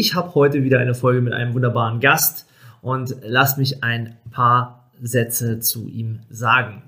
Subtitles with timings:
[0.00, 2.46] Ich habe heute wieder eine Folge mit einem wunderbaren Gast
[2.80, 6.80] und lass mich ein paar Sätze zu ihm sagen.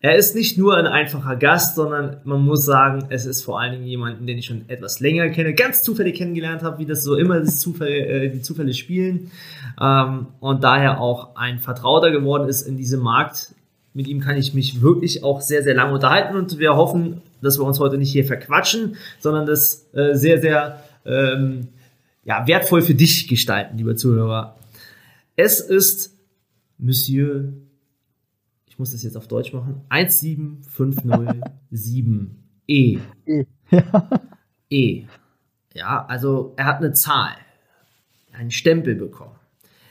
[0.00, 3.72] Er ist nicht nur ein einfacher Gast, sondern man muss sagen, es ist vor allen
[3.72, 7.16] Dingen jemanden, den ich schon etwas länger kenne, ganz zufällig kennengelernt habe, wie das so
[7.16, 9.32] immer das Zufall, äh, die Zufälle spielen
[9.80, 13.52] ähm, und daher auch ein Vertrauter geworden ist in diesem Markt.
[13.94, 17.58] Mit ihm kann ich mich wirklich auch sehr, sehr lange unterhalten und wir hoffen, dass
[17.58, 21.66] wir uns heute nicht hier verquatschen, sondern das äh, sehr, sehr ähm,
[22.24, 24.58] ja, wertvoll für dich gestalten, lieber Zuhörer.
[25.36, 26.18] Es ist
[26.78, 27.52] Monsieur,
[28.66, 32.98] ich muss das jetzt auf Deutsch machen, 17507 E.
[33.26, 33.44] E.
[34.70, 35.04] e.
[35.74, 37.34] Ja, also er hat eine Zahl,
[38.32, 39.34] einen Stempel bekommen.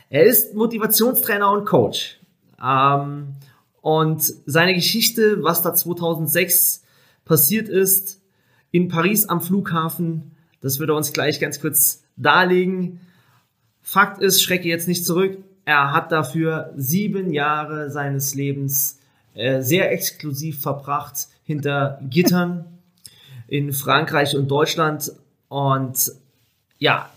[0.10, 2.20] Er ist Motivationstrainer und Coach.
[2.64, 3.34] Ähm,
[3.82, 6.84] und seine Geschichte, was da 2006
[7.26, 8.22] passiert ist,
[8.72, 10.33] in Paris am Flughafen,
[10.64, 13.02] das wird er uns gleich ganz kurz darlegen.
[13.82, 15.38] Fakt ist, schrecke jetzt nicht zurück.
[15.66, 18.98] Er hat dafür sieben Jahre seines Lebens
[19.36, 22.66] äh, sehr exklusiv verbracht hinter Gittern
[23.48, 25.12] in Frankreich und Deutschland.
[25.50, 26.14] Und
[26.80, 27.10] ja,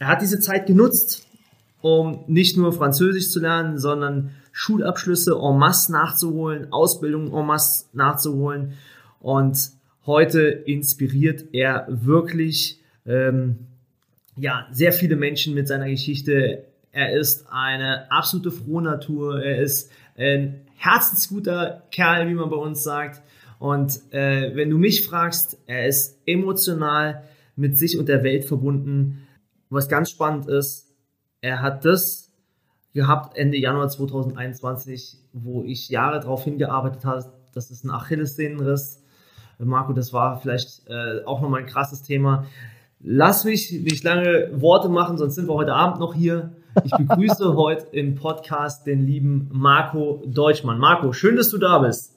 [0.00, 1.24] er hat diese Zeit genutzt,
[1.82, 8.74] um nicht nur Französisch zu lernen, sondern Schulabschlüsse en masse nachzuholen, Ausbildung en masse nachzuholen.
[9.20, 9.70] Und
[10.06, 13.66] heute inspiriert er wirklich ähm,
[14.36, 16.64] ja, sehr viele Menschen mit seiner Geschichte.
[16.92, 19.42] Er ist eine absolute Frohnatur.
[19.42, 23.22] Er ist ein herzensguter Kerl, wie man bei uns sagt.
[23.58, 27.22] Und äh, wenn du mich fragst, er ist emotional
[27.54, 29.26] mit sich und der Welt verbunden.
[29.70, 30.88] Was ganz spannend ist,
[31.40, 32.32] er hat das
[32.92, 37.32] gehabt Ende Januar 2021, wo ich Jahre darauf hingearbeitet habe.
[37.54, 39.01] Das ist ein Achillessehnenriss.
[39.58, 42.46] Marco, das war vielleicht äh, auch nochmal ein krasses Thema.
[43.00, 46.52] Lass mich nicht lange Worte machen, sonst sind wir heute Abend noch hier.
[46.84, 50.78] Ich begrüße heute im Podcast den lieben Marco Deutschmann.
[50.78, 52.16] Marco, schön, dass du da bist.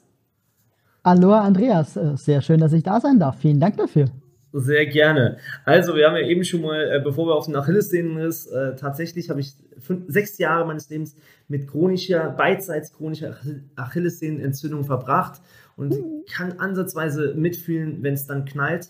[1.04, 3.38] Hallo Andreas, äh, sehr schön, dass ich da sein darf.
[3.38, 4.06] Vielen Dank dafür.
[4.52, 5.36] Sehr gerne.
[5.64, 9.28] Also, wir haben ja eben schon mal, äh, bevor wir auf den Achillessehnen äh, tatsächlich
[9.28, 11.14] habe ich fünf, sechs Jahre meines Lebens
[11.46, 13.36] mit chronischer, beidseits chronischer
[13.76, 15.42] Achillessehnenentzündung verbracht
[15.76, 16.24] und mhm.
[16.30, 18.88] kann ansatzweise mitfühlen, wenn es dann knallt.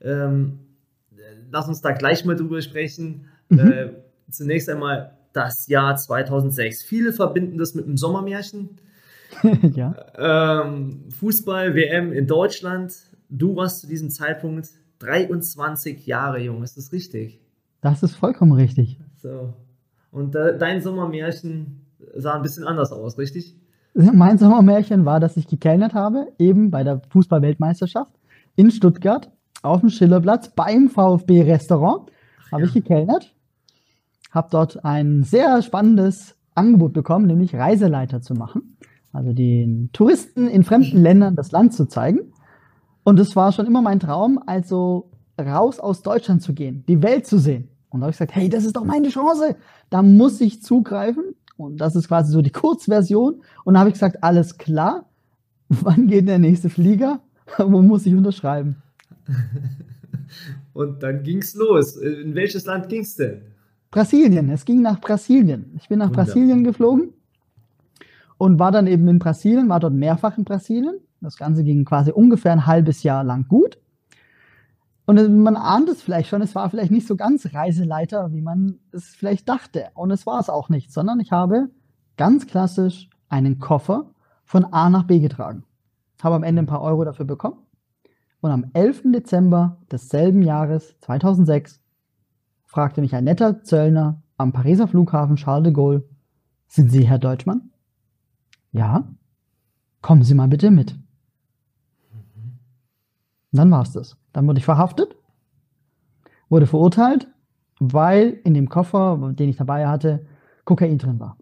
[0.00, 0.58] Ähm,
[1.50, 3.26] lass uns da gleich mal drüber sprechen.
[3.48, 3.58] Mhm.
[3.58, 3.90] Äh,
[4.30, 6.82] zunächst einmal das Jahr 2006.
[6.82, 8.80] Viele verbinden das mit einem Sommermärchen.
[9.74, 10.64] ja.
[10.64, 12.94] Ähm, Fußball, WM in Deutschland.
[13.28, 14.68] Du warst zu diesem Zeitpunkt
[15.00, 17.40] 23 Jahre jung, ist das richtig?
[17.80, 18.98] Das ist vollkommen richtig.
[19.16, 19.54] So.
[20.10, 21.82] Und äh, dein Sommermärchen
[22.14, 23.54] sah ein bisschen anders aus, richtig?
[23.94, 28.12] Mein Sommermärchen war, dass ich gekellnert habe, eben bei der Fußball-Weltmeisterschaft
[28.54, 29.30] in Stuttgart
[29.62, 32.10] auf dem Schillerplatz beim VfB-Restaurant.
[32.52, 33.34] Habe ich gekellnert.
[34.30, 38.76] Habe dort ein sehr spannendes Angebot bekommen, nämlich Reiseleiter zu machen.
[39.12, 42.32] Also den Touristen in fremden Ländern das Land zu zeigen.
[43.04, 45.10] Und es war schon immer mein Traum, also
[45.40, 47.68] raus aus Deutschland zu gehen, die Welt zu sehen.
[47.90, 49.56] Und da habe ich gesagt, hey, das ist doch meine Chance.
[49.88, 51.34] Da muss ich zugreifen.
[51.58, 53.42] Und das ist quasi so die Kurzversion.
[53.64, 55.04] Und da habe ich gesagt, alles klar.
[55.68, 57.20] Wann geht der nächste Flieger?
[57.58, 58.76] Wo muss ich unterschreiben?
[60.72, 61.96] Und dann ging es los.
[61.96, 63.42] In welches Land ging es denn?
[63.90, 64.48] Brasilien.
[64.50, 65.72] Es ging nach Brasilien.
[65.76, 66.26] Ich bin nach Wunderbar.
[66.26, 67.12] Brasilien geflogen
[68.38, 71.00] und war dann eben in Brasilien, war dort mehrfach in Brasilien.
[71.20, 73.78] Das Ganze ging quasi ungefähr ein halbes Jahr lang gut.
[75.08, 78.78] Und man ahnt es vielleicht schon, es war vielleicht nicht so ganz Reiseleiter, wie man
[78.92, 79.86] es vielleicht dachte.
[79.94, 81.70] Und es war es auch nicht, sondern ich habe
[82.18, 84.10] ganz klassisch einen Koffer
[84.44, 85.64] von A nach B getragen.
[86.22, 87.56] Habe am Ende ein paar Euro dafür bekommen
[88.42, 89.04] und am 11.
[89.06, 91.80] Dezember desselben Jahres 2006
[92.66, 96.04] fragte mich ein netter Zöllner am Pariser Flughafen Charles de Gaulle,
[96.66, 97.70] sind Sie Herr Deutschmann?
[98.72, 99.08] Ja.
[100.02, 100.92] Kommen Sie mal bitte mit.
[102.12, 104.18] Und dann war es das.
[104.38, 105.16] Dann wurde ich verhaftet,
[106.48, 107.26] wurde verurteilt,
[107.80, 110.24] weil in dem Koffer, den ich dabei hatte,
[110.64, 111.36] Kokain drin war.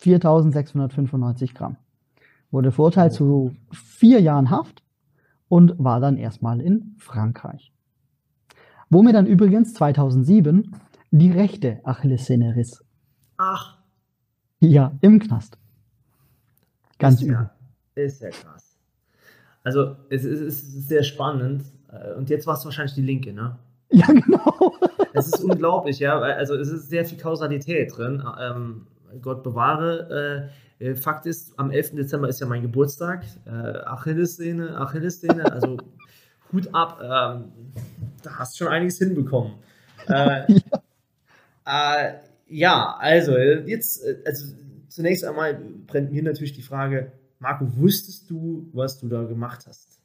[0.00, 1.78] 4695 Gramm.
[2.50, 4.82] Wurde verurteilt zu vier Jahren Haft
[5.48, 7.72] und war dann erstmal in Frankreich.
[8.90, 10.76] Wo mir dann übrigens 2007
[11.10, 12.84] die rechte Achillessehne riss.
[13.38, 13.78] Ach.
[14.60, 15.56] Ja, im Knast.
[16.98, 17.50] Ganz ist übel.
[17.96, 18.71] Ja, ist ja krass.
[19.64, 21.64] Also, es ist, es ist sehr spannend.
[21.92, 23.58] Äh, und jetzt war es wahrscheinlich die Linke, ne?
[23.90, 24.74] Ja, genau.
[25.14, 26.18] Es ist unglaublich, ja.
[26.18, 28.22] Also, es ist sehr viel Kausalität drin.
[28.40, 28.86] Ähm,
[29.20, 30.50] Gott bewahre.
[30.80, 31.96] Äh, äh Fakt ist, am 11.
[31.96, 33.24] Dezember ist ja mein Geburtstag.
[33.44, 35.76] Äh, Achillessehne, Achillessehne, also
[36.52, 36.98] Hut ab.
[37.02, 37.52] Ähm,
[38.22, 39.52] da hast du schon einiges hinbekommen.
[40.08, 41.96] Äh, ja.
[42.06, 42.14] Äh,
[42.48, 44.52] ja, also, jetzt, also
[44.88, 45.54] zunächst einmal
[45.86, 47.12] brennt mir natürlich die Frage,
[47.42, 50.00] Marco, wusstest du, was du da gemacht hast?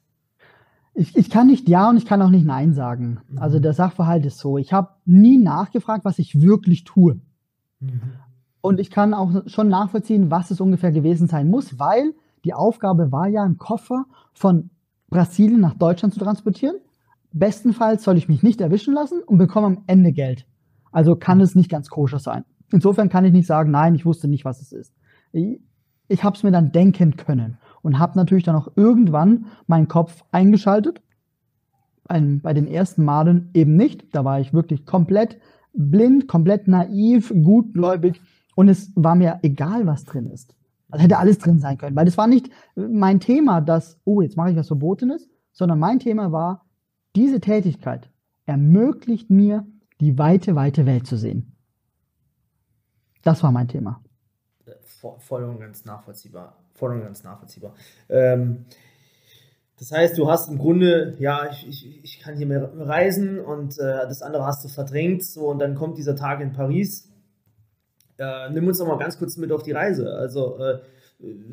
[0.92, 3.20] Ich, ich kann nicht Ja und ich kann auch nicht Nein sagen.
[3.28, 3.38] Mhm.
[3.38, 4.58] Also der Sachverhalt ist so.
[4.58, 7.20] Ich habe nie nachgefragt, was ich wirklich tue.
[7.78, 8.00] Mhm.
[8.60, 12.12] Und ich kann auch schon nachvollziehen, was es ungefähr gewesen sein muss, weil
[12.44, 14.70] die Aufgabe war ja, einen Koffer von
[15.08, 16.76] Brasilien nach Deutschland zu transportieren.
[17.32, 20.44] Bestenfalls soll ich mich nicht erwischen lassen und bekomme am Ende Geld.
[20.90, 22.44] Also kann es nicht ganz koscher sein.
[22.72, 24.92] Insofern kann ich nicht sagen, nein, ich wusste nicht, was es ist.
[26.08, 30.24] Ich, habe es mir dann denken können und habe natürlich dann auch irgendwann meinen Kopf
[30.32, 31.02] eingeschaltet.
[32.08, 34.14] Ein, bei den ersten Malen eben nicht.
[34.14, 35.38] Da war ich wirklich komplett
[35.74, 38.20] blind, komplett naiv, gutgläubig
[38.56, 40.54] und es war mir egal, was drin ist.
[40.90, 44.36] Also hätte alles drin sein können, weil das war nicht mein Thema, dass, oh, jetzt
[44.36, 46.64] mache ich was Verbotenes, sondern mein Thema war,
[47.14, 48.10] diese Tätigkeit
[48.46, 49.66] ermöglicht mir,
[50.00, 51.56] die weite, weite Welt zu sehen.
[53.22, 54.00] Das war mein Thema.
[55.00, 56.56] Voll und ganz nachvollziehbar.
[56.74, 57.74] Voll und ganz nachvollziehbar.
[58.08, 58.64] Ähm,
[59.78, 63.78] das heißt, du hast im Grunde, ja, ich, ich, ich kann hier mehr reisen und
[63.78, 65.22] äh, das andere hast du verdrängt.
[65.22, 67.08] So, und dann kommt dieser Tag in Paris.
[68.18, 70.12] Äh, nimm uns noch mal ganz kurz mit auf die Reise.
[70.14, 70.80] Also, äh,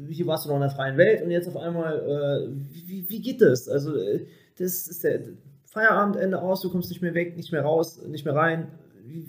[0.09, 3.21] hier warst du noch in der freien Welt und jetzt auf einmal, äh, wie, wie
[3.21, 3.69] geht das?
[3.69, 4.25] Also, äh,
[4.57, 5.21] das ist der
[5.65, 8.71] Feierabendende aus, du kommst nicht mehr weg, nicht mehr raus, nicht mehr rein.
[9.03, 9.27] Wie,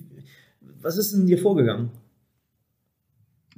[0.80, 1.90] was ist denn dir vorgegangen?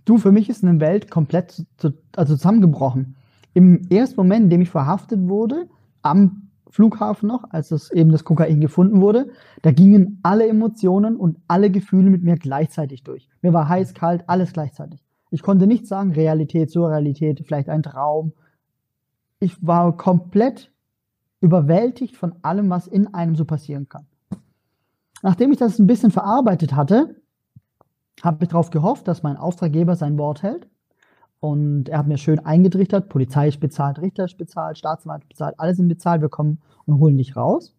[0.09, 3.17] Du, für mich ist eine Welt komplett zu, also zusammengebrochen.
[3.53, 5.69] Im ersten Moment, in dem ich verhaftet wurde,
[6.01, 9.29] am Flughafen noch, als das eben das Kokain gefunden wurde,
[9.61, 13.29] da gingen alle Emotionen und alle Gefühle mit mir gleichzeitig durch.
[13.43, 15.05] Mir war heiß, kalt, alles gleichzeitig.
[15.31, 18.33] Ich konnte nicht sagen, Realität, Surrealität, vielleicht ein Traum.
[19.41, 20.73] Ich war komplett
[21.43, 24.07] überwältigt von allem, was in einem so passieren kann.
[25.23, 27.17] Nachdem ich das ein bisschen verarbeitet hatte,
[28.23, 30.69] habe ich darauf gehofft, dass mein Auftraggeber sein Wort hält.
[31.41, 35.75] Und er hat mir schön eingetrichtert, Polizei ist bezahlt, Richter ist bezahlt, Staatsanwalt bezahlt, alle
[35.75, 37.77] sind bezahlt, wir kommen und holen dich raus.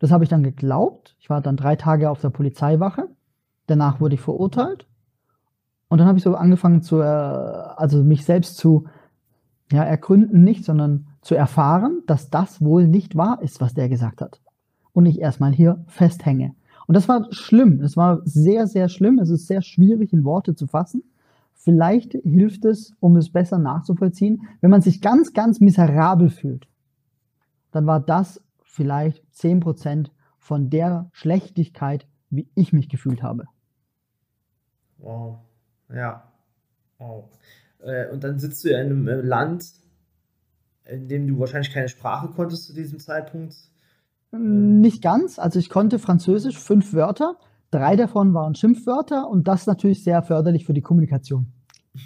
[0.00, 1.16] Das habe ich dann geglaubt.
[1.20, 3.08] Ich war dann drei Tage auf der Polizeiwache.
[3.66, 4.86] Danach wurde ich verurteilt.
[5.88, 8.86] Und dann habe ich so angefangen zu, äh, also mich selbst zu,
[9.72, 14.20] ja, ergründen nicht, sondern zu erfahren, dass das wohl nicht wahr ist, was der gesagt
[14.20, 14.40] hat.
[14.92, 16.54] Und ich erstmal hier festhänge.
[16.88, 17.82] Und das war schlimm.
[17.82, 19.18] Es war sehr, sehr schlimm.
[19.18, 21.04] Es ist sehr schwierig in Worte zu fassen.
[21.52, 26.66] Vielleicht hilft es, um es besser nachzuvollziehen, wenn man sich ganz, ganz miserabel fühlt.
[27.72, 33.44] Dann war das vielleicht zehn Prozent von der Schlechtigkeit, wie ich mich gefühlt habe.
[34.96, 35.40] Wow.
[35.92, 36.32] Ja.
[36.96, 37.28] Wow.
[37.80, 39.72] Äh, und dann sitzt du ja in einem äh, Land,
[40.86, 43.56] in dem du wahrscheinlich keine Sprache konntest zu diesem Zeitpunkt.
[44.30, 45.38] Nicht ganz.
[45.38, 47.36] Also ich konnte Französisch fünf Wörter.
[47.70, 51.52] Drei davon waren Schimpfwörter und das natürlich sehr förderlich für die Kommunikation.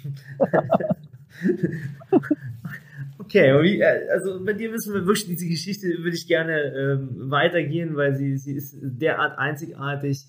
[3.19, 7.95] okay, äh, also bei dir wissen wir wirklich, diese Geschichte würde ich gerne ähm, weitergehen,
[7.95, 10.25] weil sie, sie ist derart einzigartig.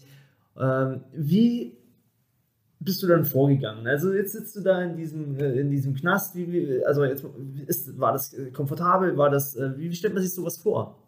[0.61, 1.76] Ähm, wie
[2.78, 3.87] bist du dann vorgegangen?
[3.87, 7.25] Also jetzt sitzt du da in diesem, äh, in diesem Knast, wie, also jetzt
[7.66, 11.03] ist, war das komfortabel, war das, äh, wie stellt man sich sowas vor?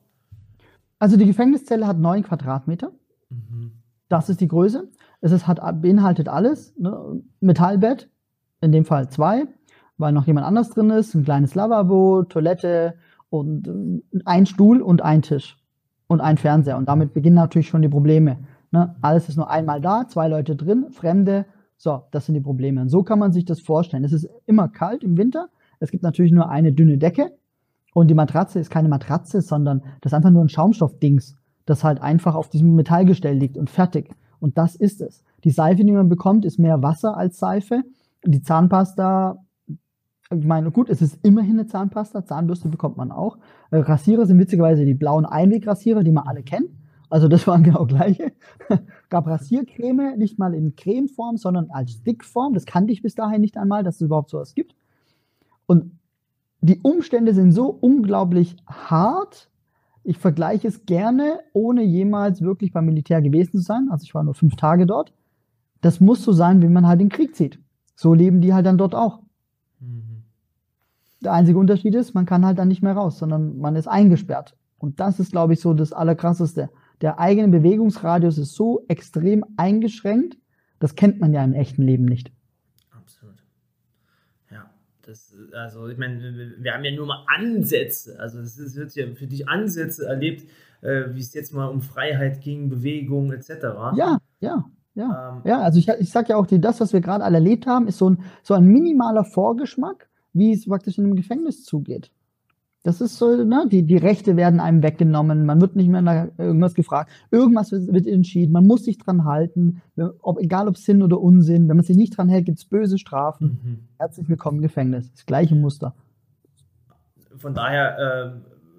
[0.99, 2.93] Also die Gefängniszelle hat neun Quadratmeter.
[3.29, 3.73] Mhm.
[4.09, 4.89] Das ist die Größe.
[5.21, 6.75] Es ist, hat, beinhaltet alles.
[6.79, 7.23] Ne?
[7.41, 8.09] Metallbett,
[8.61, 9.45] in dem Fall zwei,
[9.99, 12.95] weil noch jemand anders drin ist, ein kleines Lavabo, Toilette
[13.31, 15.59] und äh, ein Stuhl und ein Tisch
[16.07, 16.77] und ein Fernseher.
[16.77, 18.39] Und damit beginnen natürlich schon die Probleme.
[18.71, 18.95] Ne?
[19.03, 21.47] Alles ist nur einmal da, zwei Leute drin, Fremde.
[21.77, 22.81] So, das sind die Probleme.
[22.81, 24.05] Und so kann man sich das vorstellen.
[24.05, 25.49] Es ist immer kalt im Winter.
[25.79, 27.33] Es gibt natürlich nur eine dünne Decke.
[27.97, 31.35] Und die Matratze ist keine Matratze, sondern das ist einfach nur ein Schaumstoffdings,
[31.65, 34.15] das halt einfach auf diesem Metallgestell liegt und fertig.
[34.39, 35.25] Und das ist es.
[35.45, 37.85] Die Seife, die man bekommt, ist mehr Wasser als Seife.
[38.23, 39.43] Die Zahnpasta,
[40.31, 42.27] ich meine, gut, es ist immerhin eine Zahnpasta.
[42.27, 43.39] Zahnbürste bekommt man auch.
[43.71, 46.69] Äh, Rasierer sind witzigerweise die blauen Einwegrasierer, die man alle kennt.
[47.09, 48.35] Also das waren genau gleiche.
[49.09, 52.53] Gab Rasiercreme, nicht mal in Cremeform, sondern als Stickform.
[52.53, 54.75] Das kannte ich bis dahin nicht einmal, dass es überhaupt sowas gibt.
[55.65, 55.96] Und
[56.61, 59.51] die Umstände sind so unglaublich hart.
[60.03, 63.89] Ich vergleiche es gerne, ohne jemals wirklich beim Militär gewesen zu sein.
[63.91, 65.13] Also ich war nur fünf Tage dort.
[65.83, 67.61] das muss so sein, wie man halt den Krieg zieht.
[67.95, 69.23] So leben die halt dann dort auch.
[69.79, 70.25] Mhm.
[71.23, 74.57] Der einzige Unterschied ist, man kann halt dann nicht mehr raus, sondern man ist eingesperrt.
[74.79, 76.71] Und das ist, glaube ich, so das Allerkrasseste.
[77.01, 80.39] Der eigene Bewegungsradius ist so extrem eingeschränkt,
[80.79, 82.33] das kennt man ja im echten Leben nicht.
[85.07, 89.29] Das, also ich meine, wir haben ja nur mal Ansätze, also es wird ja für
[89.29, 90.51] dich Ansätze erlebt,
[90.83, 93.49] äh, wie es jetzt mal um Freiheit ging, Bewegung etc.
[93.97, 94.65] Ja, ja.
[94.97, 97.37] Ja, ähm, ja also ich, ich sage ja auch, die, das, was wir gerade alle
[97.37, 101.65] erlebt haben, ist so ein, so ein minimaler Vorgeschmack, wie es praktisch in einem Gefängnis
[101.65, 102.11] zugeht.
[102.87, 106.29] Das ist so, ne, die, die Rechte werden einem weggenommen, man wird nicht mehr nach
[106.39, 109.83] irgendwas gefragt, irgendwas wird, entschieden, man muss sich dran halten,
[110.21, 112.97] ob, egal ob Sinn oder Unsinn, wenn man sich nicht dran hält, gibt es böse
[112.97, 113.59] Strafen.
[113.61, 113.79] Mhm.
[113.99, 115.11] Herzlich willkommen im Gefängnis.
[115.11, 115.97] Das gleiche Muster.
[117.37, 118.31] Von daher äh,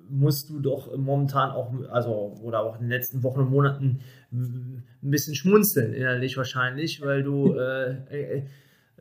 [0.10, 4.00] musst du doch momentan auch, also oder auch in den letzten Wochen und Monaten
[4.32, 8.46] ein bisschen schmunzeln innerlich wahrscheinlich, weil du äh, äh,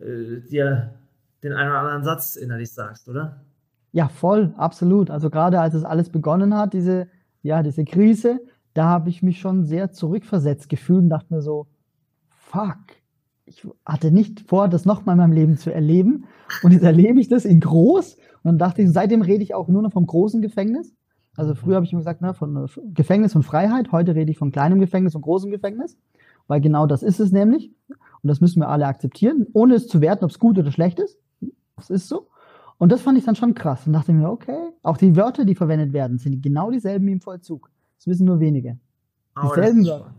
[0.00, 0.94] äh, dir
[1.44, 3.46] den einen oder anderen Satz innerlich sagst, oder?
[3.93, 5.11] Ja, voll, absolut.
[5.11, 7.09] Also gerade als es alles begonnen hat, diese,
[7.43, 8.40] ja, diese Krise,
[8.75, 11.66] da habe ich mich schon sehr zurückversetzt gefühlt und dachte mir so,
[12.28, 12.78] fuck,
[13.47, 16.25] ich hatte nicht vor, das nochmal in meinem Leben zu erleben.
[16.62, 18.16] Und jetzt erlebe ich das in groß.
[18.16, 20.93] Und dann dachte ich, seitdem rede ich auch nur noch vom großen Gefängnis.
[21.37, 23.93] Also früher habe ich immer gesagt, ne, von äh, Gefängnis und Freiheit.
[23.93, 25.97] Heute rede ich von kleinem Gefängnis und großem Gefängnis.
[26.49, 27.73] Weil genau das ist es nämlich.
[27.88, 30.99] Und das müssen wir alle akzeptieren, ohne es zu werten, ob es gut oder schlecht
[30.99, 31.19] ist.
[31.76, 32.28] Das ist so.
[32.78, 35.54] Und das fand ich dann schon krass und dachte mir, okay, auch die Wörter, die
[35.54, 37.71] verwendet werden, sind genau dieselben wie im Vollzug.
[37.97, 38.78] Das wissen nur wenige.
[39.37, 40.14] Oh, dieselben Wörter.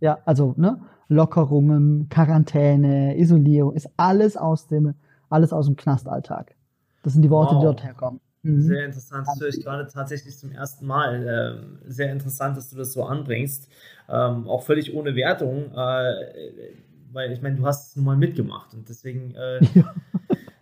[0.00, 0.80] Ja, also, ne?
[1.08, 4.94] Lockerungen, Quarantäne, Isolierung, ist alles aus dem,
[5.28, 6.56] alles aus dem Knastalltag.
[7.02, 7.60] Das sind die Worte, wow.
[7.60, 8.20] die dort herkommen.
[8.42, 8.62] Mhm.
[8.62, 11.54] Sehr interessant, das höre ich gerade tatsächlich zum ersten Mal.
[11.54, 13.68] Ähm, sehr interessant, dass du das so anbringst.
[14.08, 16.74] Ähm, auch völlig ohne Wertung, äh,
[17.12, 19.94] weil ich meine, du hast es nun mal mitgemacht und deswegen, äh, ja.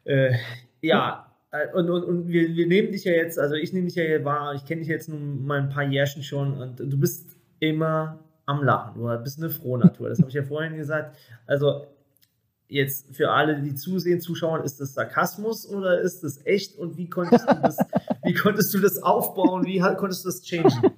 [0.05, 0.35] Äh,
[0.83, 1.30] ja,
[1.75, 4.55] und, und, und wir, wir nehmen dich ja jetzt, also ich nehme dich ja wahr,
[4.55, 8.63] ich kenne dich jetzt nun mal ein paar Jährchen schon und du bist immer am
[8.63, 9.01] Lachen.
[9.01, 10.09] Du bist eine Frohnatur.
[10.09, 11.17] Das habe ich ja vorhin gesagt.
[11.47, 11.87] Also
[12.69, 17.09] jetzt für alle, die zusehen, zuschauen, ist das Sarkasmus oder ist das echt und wie
[17.09, 17.79] konntest du das,
[18.25, 19.65] wie konntest du das aufbauen?
[19.65, 20.93] Wie konntest du das changen?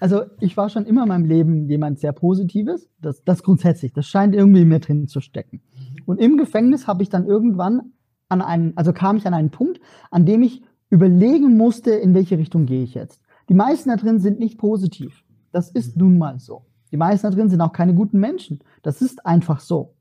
[0.00, 2.88] Also ich war schon immer in meinem Leben jemand sehr Positives.
[3.00, 3.92] Das, das grundsätzlich.
[3.92, 5.60] Das scheint irgendwie mir drin zu stecken.
[6.06, 7.92] Und im Gefängnis habe ich dann irgendwann
[8.28, 9.80] an einen, also kam ich an einen Punkt,
[10.10, 13.22] an dem ich überlegen musste, in welche Richtung gehe ich jetzt.
[13.48, 15.24] Die meisten da drin sind nicht positiv.
[15.52, 16.02] Das ist mhm.
[16.02, 16.66] nun mal so.
[16.92, 18.60] Die meisten da drin sind auch keine guten Menschen.
[18.82, 19.94] Das ist einfach so.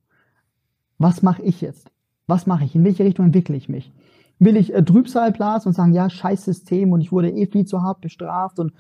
[0.98, 1.92] Was mache ich jetzt?
[2.28, 2.76] Was mache ich?
[2.76, 3.94] In welche Richtung entwickle ich mich?
[4.40, 7.66] Will ich äh, Trübsal blasen und sagen, ja, scheiß System und ich wurde eh viel
[7.66, 8.74] zu hart bestraft und,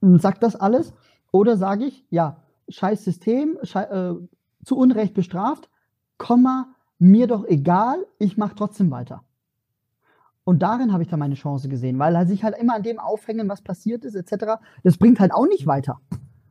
[0.00, 0.92] und sagt das alles?
[1.30, 4.14] Oder sage ich, ja, scheiß System, schei äh,
[4.64, 5.68] zu Unrecht bestraft,
[6.16, 9.22] Komma, mir doch egal, ich mache trotzdem weiter.
[10.44, 13.48] Und darin habe ich dann meine Chance gesehen, weil sich halt immer an dem aufhängen,
[13.48, 16.00] was passiert ist, etc., das bringt halt auch nicht weiter.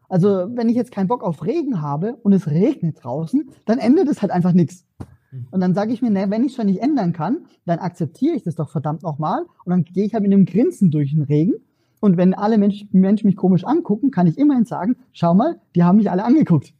[0.10, 4.08] Also, wenn ich jetzt keinen Bock auf Regen habe und es regnet draußen, dann endet
[4.08, 4.86] es halt einfach nichts.
[5.52, 8.36] Und dann sage ich mir, ne, wenn ich es schon nicht ändern kann, dann akzeptiere
[8.36, 11.24] ich das doch verdammt nochmal und dann gehe ich halt mit einem Grinsen durch den
[11.24, 11.54] Regen.
[12.00, 15.84] Und wenn alle Mensch, Menschen mich komisch angucken, kann ich immerhin sagen, schau mal, die
[15.84, 16.74] haben mich alle angeguckt.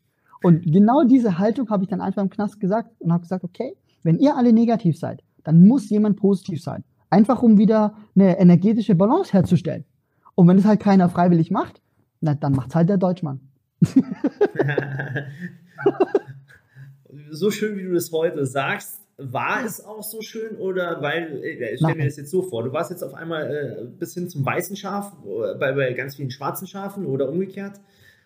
[0.44, 3.78] Und genau diese Haltung habe ich dann einfach im Knast gesagt und habe gesagt, okay,
[4.04, 6.84] wenn ihr alle negativ seid, dann muss jemand positiv sein.
[7.10, 9.86] Einfach um wieder eine energetische Balance herzustellen.
[10.36, 11.82] Und wenn es halt keiner freiwillig macht,
[12.20, 13.40] na, dann macht es halt der Deutschmann.
[17.32, 21.74] so schön, wie du das heute sagst, war es auch so schön oder weil, äh,
[21.74, 24.28] ich stelle mir das jetzt so vor, du warst jetzt auf einmal äh, bis hin
[24.28, 27.80] zum weißen Schaf, äh, bei, bei ganz vielen schwarzen Schafen oder umgekehrt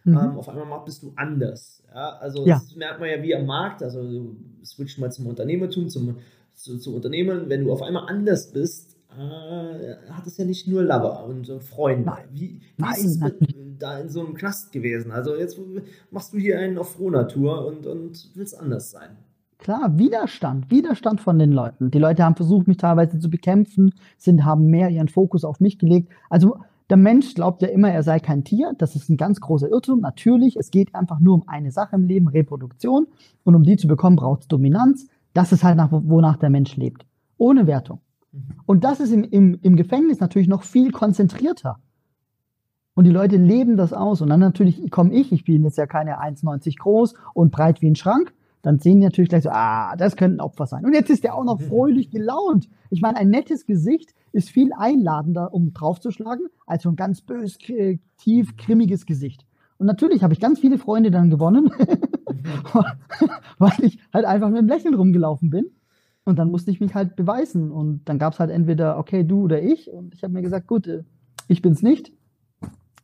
[0.08, 0.18] Mhm.
[0.18, 1.84] Ähm, auf einmal bist du anders.
[1.98, 2.18] Ja?
[2.20, 2.56] Also ja.
[2.56, 3.82] das merkt man ja wie am Markt.
[3.82, 6.18] Also du switcht mal zum Unternehmertum, zum,
[6.54, 7.50] zu, zu Unternehmen.
[7.50, 11.60] Wenn du auf einmal anders bist, äh, hat es ja nicht nur Lover und äh,
[11.60, 12.06] Freunde.
[12.06, 12.26] Nein.
[12.32, 13.36] Wie, wie ist es mit,
[13.80, 15.12] da in so einem Knast gewesen?
[15.12, 15.60] Also jetzt
[16.12, 19.18] machst du hier einen auf Frohnatur und, und willst anders sein.
[19.58, 21.90] Klar, Widerstand, Widerstand von den Leuten.
[21.90, 25.80] Die Leute haben versucht, mich teilweise zu bekämpfen, sind, haben mehr ihren Fokus auf mich
[25.80, 26.10] gelegt.
[26.30, 26.60] Also
[26.90, 28.74] der Mensch glaubt ja immer, er sei kein Tier.
[28.78, 30.00] Das ist ein ganz großer Irrtum.
[30.00, 33.08] Natürlich, es geht einfach nur um eine Sache im Leben, Reproduktion.
[33.44, 35.08] Und um die zu bekommen, braucht es Dominanz.
[35.34, 37.06] Das ist halt nach, wonach der Mensch lebt.
[37.38, 38.00] Ohne Wertung.
[38.32, 38.56] Mhm.
[38.66, 41.80] Und das ist im, im, im Gefängnis natürlich noch viel konzentrierter.
[42.94, 44.22] Und die Leute leben das aus.
[44.22, 47.90] Und dann natürlich komme ich, ich bin jetzt ja keine 1,90 groß und breit wie
[47.92, 50.86] ein Schrank, dann sehen die natürlich gleich so, ah, das könnte ein Opfer sein.
[50.86, 52.70] Und jetzt ist der auch noch fröhlich gelaunt.
[52.90, 57.58] Ich meine, ein nettes Gesicht ist viel einladender, um draufzuschlagen, als so ein ganz bös,
[58.18, 59.46] tief, grimmiges Gesicht.
[59.78, 61.72] Und natürlich habe ich ganz viele Freunde dann gewonnen.
[63.58, 65.72] weil ich halt einfach mit dem Lächeln rumgelaufen bin.
[66.24, 67.72] Und dann musste ich mich halt beweisen.
[67.72, 69.92] Und dann gab es halt entweder, okay, du oder ich.
[69.92, 71.04] Und ich habe mir gesagt, gut, äh,
[71.48, 72.12] ich bin's nicht.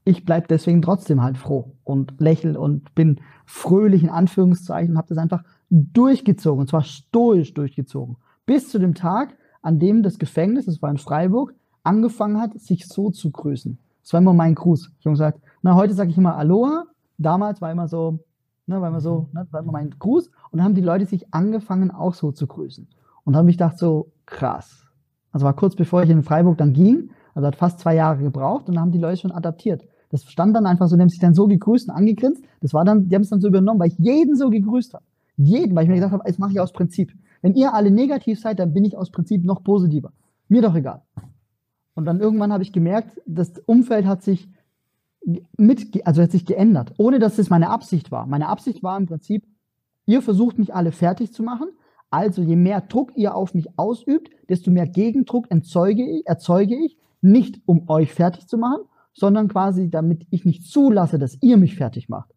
[0.05, 5.07] Ich bleib deswegen trotzdem halt froh und lächel und bin fröhlich in Anführungszeichen und habe
[5.07, 6.62] das einfach durchgezogen.
[6.62, 8.17] Und zwar stoisch durchgezogen.
[8.45, 12.88] Bis zu dem Tag, an dem das Gefängnis, das war in Freiburg, angefangen hat, sich
[12.88, 13.77] so zu grüßen.
[14.01, 14.91] Das war immer mein Gruß.
[15.00, 16.86] Ich habe gesagt, na, heute sage ich immer Aloha.
[17.17, 18.19] Damals war immer so,
[18.65, 20.27] ne, war immer so, ne, war immer mein Gruß.
[20.27, 22.88] Und dann haben die Leute sich angefangen, auch so zu grüßen.
[23.24, 24.86] Und habe ich gedacht, so krass.
[25.31, 28.67] Also war kurz bevor ich in Freiburg dann ging, also hat fast zwei Jahre gebraucht
[28.67, 29.83] und dann haben die Leute schon adaptiert.
[30.13, 32.43] Das stand dann einfach so, die haben sich dann so gegrüßt und angegrinst.
[32.62, 35.03] Das war dann, die haben es dann so übernommen, weil ich jeden so gegrüßt habe.
[35.38, 37.12] Jeden, weil ich mir gesagt habe, das mache ich aus Prinzip.
[37.41, 40.13] Wenn ihr alle negativ seid, dann bin ich aus Prinzip noch positiver.
[40.50, 41.01] Mir doch egal.
[41.96, 44.48] Und dann irgendwann habe ich gemerkt, das Umfeld hat sich
[45.58, 48.27] mit, also hat sich geändert, ohne dass es meine Absicht war.
[48.27, 49.48] Meine Absicht war im Prinzip,
[50.05, 51.70] ihr versucht mich alle fertig zu machen,
[52.12, 57.00] also je mehr Druck ihr auf mich ausübt, desto mehr Gegendruck erzeuge ich, erzeuge ich,
[57.22, 58.82] nicht um euch fertig zu machen,
[59.13, 62.34] sondern quasi damit ich nicht zulasse, dass ihr mich fertig macht.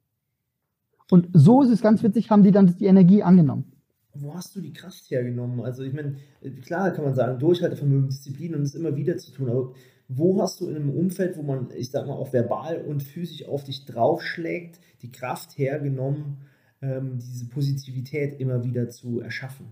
[1.10, 3.72] Und so ist es ganz witzig, haben die dann die Energie angenommen.
[4.12, 5.60] Wo hast du die Kraft hergenommen?
[5.60, 6.16] Also ich meine,
[6.62, 9.72] klar kann man sagen, Durchhaltevermögen, Disziplin und es immer wieder zu tun, aber
[10.08, 13.46] wo hast du in einem Umfeld, wo man, ich sag mal, auch verbal und physisch
[13.46, 16.38] auf dich draufschlägt, die Kraft hergenommen,
[16.80, 19.66] ähm, diese Positivität immer wieder zu erschaffen?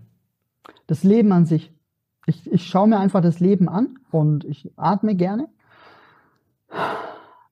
[0.87, 1.71] Das Leben an sich.
[2.27, 5.47] Ich, ich schaue mir einfach das Leben an und ich atme gerne.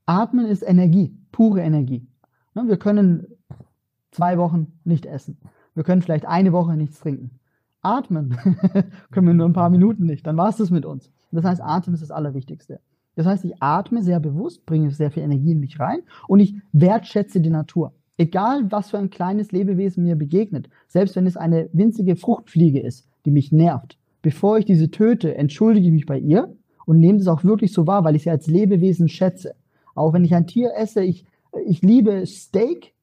[0.06, 2.08] Atmen ist Energie, pure Energie.
[2.56, 3.28] Ne, wir können
[4.12, 5.38] zwei Wochen nicht essen.
[5.76, 7.32] Wir können vielleicht eine Woche nichts trinken.
[7.82, 8.38] Atmen
[9.12, 10.26] können wir nur ein paar Minuten nicht.
[10.28, 11.12] Dann war es das mit uns.
[11.32, 12.80] Das heißt, Atmen ist das Allerwichtigste.
[13.16, 16.56] Das heißt, ich atme sehr bewusst, bringe sehr viel Energie in mich rein und ich
[16.72, 17.94] wertschätze die Natur.
[18.18, 23.08] Egal, was für ein kleines Lebewesen mir begegnet, selbst wenn es eine winzige Fruchtfliege ist,
[23.26, 27.28] die mich nervt, bevor ich diese töte, entschuldige ich mich bei ihr und nehme es
[27.28, 29.56] auch wirklich so wahr, weil ich sie als Lebewesen schätze.
[29.96, 31.26] Auch wenn ich ein Tier esse, ich,
[31.66, 32.94] ich liebe Steak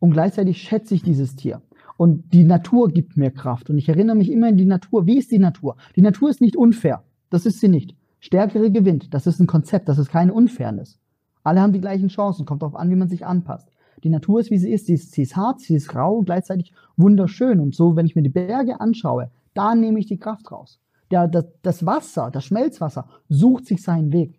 [0.00, 1.62] und gleichzeitig schätze ich dieses Tier.
[1.96, 3.70] Und die Natur gibt mir Kraft.
[3.70, 5.06] Und ich erinnere mich immer an die Natur.
[5.06, 5.76] Wie ist die Natur?
[5.96, 7.02] Die Natur ist nicht unfair.
[7.28, 7.96] Das ist sie nicht.
[8.20, 9.12] Stärkere gewinnt.
[9.12, 9.88] Das ist ein Konzept.
[9.88, 11.00] Das ist keine Unfairness.
[11.42, 12.46] Alle haben die gleichen Chancen.
[12.46, 13.72] Kommt darauf an, wie man sich anpasst.
[14.04, 14.86] Die Natur ist, wie sie ist.
[14.86, 17.58] Sie ist, sie ist hart, sie ist rau und gleichzeitig wunderschön.
[17.58, 20.78] Und so, wenn ich mir die Berge anschaue, da nehme ich die Kraft raus.
[21.10, 24.37] Der, das, das Wasser, das Schmelzwasser, sucht sich seinen Weg.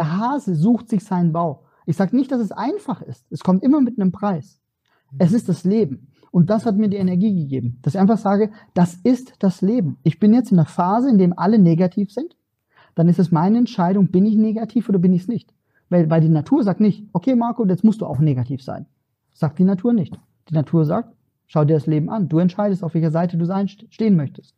[0.00, 1.64] Der Hase sucht sich seinen Bau.
[1.84, 3.26] Ich sage nicht, dass es einfach ist.
[3.28, 4.58] Es kommt immer mit einem Preis.
[5.18, 6.08] Es ist das Leben.
[6.30, 9.98] Und das hat mir die Energie gegeben, dass ich einfach sage, das ist das Leben.
[10.02, 12.34] Ich bin jetzt in einer Phase, in der alle negativ sind.
[12.94, 15.52] Dann ist es meine Entscheidung, bin ich negativ oder bin ich es nicht?
[15.90, 18.86] Weil, weil die Natur sagt nicht, okay Marco, jetzt musst du auch negativ sein.
[19.34, 20.18] Sagt die Natur nicht.
[20.48, 21.14] Die Natur sagt,
[21.46, 22.30] schau dir das Leben an.
[22.30, 24.54] Du entscheidest, auf welcher Seite du sein, stehen möchtest.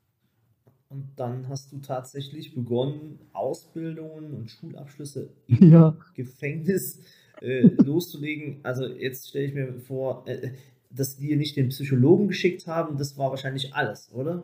[0.92, 5.96] Und dann hast du tatsächlich begonnen, Ausbildungen und Schulabschlüsse im ja.
[6.14, 7.00] Gefängnis
[7.40, 8.60] äh, loszulegen.
[8.62, 10.50] Also jetzt stelle ich mir vor, äh,
[10.90, 14.42] dass die nicht den Psychologen geschickt haben, das war wahrscheinlich alles, oder?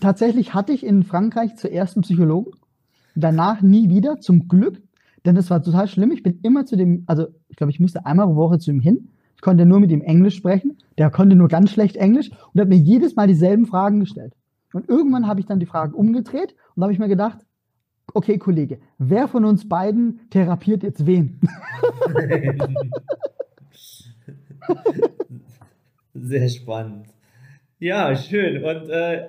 [0.00, 2.52] Tatsächlich hatte ich in Frankreich zuerst einen Psychologen,
[3.16, 4.80] danach nie wieder, zum Glück,
[5.26, 6.12] denn das war total schlimm.
[6.12, 8.78] Ich bin immer zu dem, also ich glaube, ich musste einmal pro Woche zu ihm
[8.78, 9.08] hin.
[9.34, 10.78] Ich konnte nur mit ihm Englisch sprechen.
[10.98, 14.34] Der konnte nur ganz schlecht Englisch und hat mir jedes Mal dieselben Fragen gestellt.
[14.72, 17.38] Und irgendwann habe ich dann die Frage umgedreht und da habe ich mir gedacht,
[18.14, 21.40] okay, Kollege, wer von uns beiden therapiert jetzt wen?
[26.14, 27.06] Sehr spannend.
[27.78, 28.62] Ja, schön.
[28.62, 29.28] Und äh,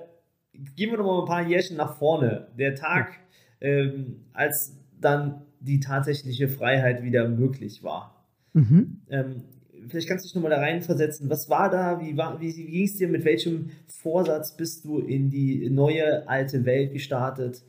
[0.76, 2.48] gehen wir noch mal ein paar Jährchen nach vorne.
[2.56, 3.18] Der Tag,
[3.60, 8.24] ähm, als dann die tatsächliche Freiheit wieder möglich war.
[8.52, 9.00] Mhm.
[9.08, 9.44] Ähm,
[9.88, 11.30] vielleicht kannst du dich nochmal da reinversetzen.
[11.30, 12.00] Was war da?
[12.00, 13.08] Wie, wie, wie ging es dir?
[13.08, 17.62] Mit welchem Vorsatz bist du in die neue, alte Welt gestartet?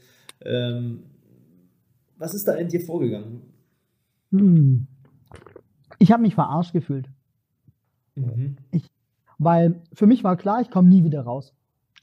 [0.44, 1.04] Ähm,
[2.18, 3.42] was ist da in dir vorgegangen?
[4.32, 4.88] Hm.
[6.00, 7.10] Ich habe mich verarscht gefühlt.
[8.16, 8.58] Mhm.
[8.72, 8.90] Ich,
[9.38, 11.54] weil für mich war klar, ich komme nie wieder raus.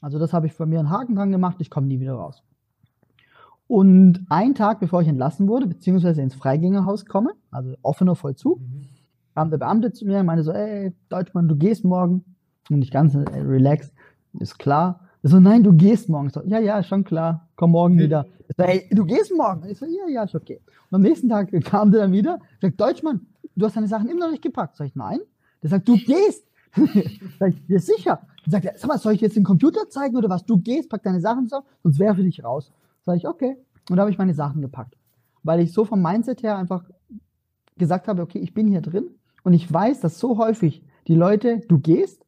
[0.01, 2.43] Also das habe ich von mir einen Haken dran gemacht, ich komme nie wieder raus.
[3.67, 8.87] Und einen Tag, bevor ich entlassen wurde, beziehungsweise ins Freigängerhaus komme, also offener Vollzug, mhm.
[9.33, 12.23] Kam der Beamte zu mir und meinte so, ey, Deutschmann, du gehst morgen.
[12.69, 13.93] Und ich ganz äh, relaxed,
[14.39, 15.01] ist klar.
[15.21, 16.27] Ich so, nein, du gehst morgen.
[16.27, 18.25] Ich so, ja, ja, schon klar, komm morgen wieder.
[18.47, 19.67] Ich so, hey, du gehst morgen.
[19.69, 20.59] Ich so, ja, ja, ist okay.
[20.89, 24.21] Und am nächsten Tag kam der dann wieder, sagt, Deutschmann, du hast deine Sachen immer
[24.21, 24.77] noch nicht gepackt.
[24.77, 25.19] Sag ich, nein.
[25.61, 26.45] Der sagt, du gehst.
[27.39, 28.21] sag ich, ja, sicher.
[28.45, 30.45] Dann sagt sag mal, soll ich jetzt den Computer zeigen oder was?
[30.45, 32.71] Du gehst, pack deine Sachen so, sonst werfe dich raus.
[33.05, 33.57] Sag ich, okay.
[33.89, 34.95] Und da habe ich meine Sachen gepackt.
[35.43, 36.83] Weil ich so vom Mindset her einfach
[37.77, 39.09] gesagt habe, okay, ich bin hier drin
[39.43, 42.25] und ich weiß, dass so häufig die Leute, du gehst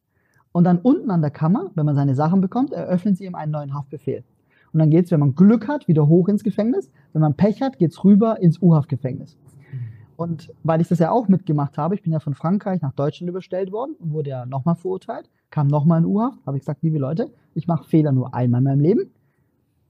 [0.56, 3.52] Und dann unten an der Kammer, wenn man seine Sachen bekommt, eröffnen sie ihm einen
[3.52, 4.24] neuen Haftbefehl.
[4.72, 6.90] Und dann geht's, wenn man Glück hat, wieder hoch ins Gefängnis.
[7.12, 9.38] Wenn man Pech hat, geht's rüber ins U-Haftgefängnis.
[10.16, 13.30] Und weil ich das ja auch mitgemacht habe, ich bin ja von Frankreich nach Deutschland
[13.30, 17.00] überstellt worden und wurde ja nochmal verurteilt, kam nochmal in U-Haft, habe ich gesagt, liebe
[17.00, 19.12] Leute, ich mache Fehler nur einmal in meinem Leben.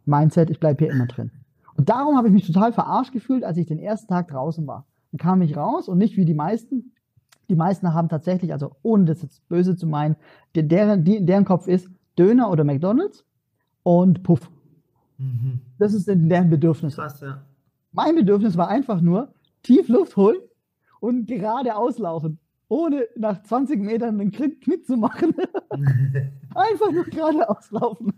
[0.05, 1.29] Mindset, ich bleibe hier immer drin.
[1.77, 4.87] Und darum habe ich mich total verarscht gefühlt, als ich den ersten Tag draußen war.
[5.11, 6.91] Dann kam ich raus und nicht wie die meisten.
[7.49, 10.15] Die meisten haben tatsächlich, also ohne das jetzt böse zu meinen,
[10.55, 13.25] deren, deren Kopf ist Döner oder McDonalds
[13.83, 14.49] und Puff.
[15.17, 15.59] Mhm.
[15.77, 16.95] Das ist deren Bedürfnis.
[16.95, 17.41] Krass, ja.
[17.91, 20.39] Mein Bedürfnis war einfach nur tief Luft holen
[20.99, 25.33] und gerade auslaufen, ohne nach 20 Metern einen Knick zu machen.
[26.55, 28.13] einfach nur gerade auslaufen.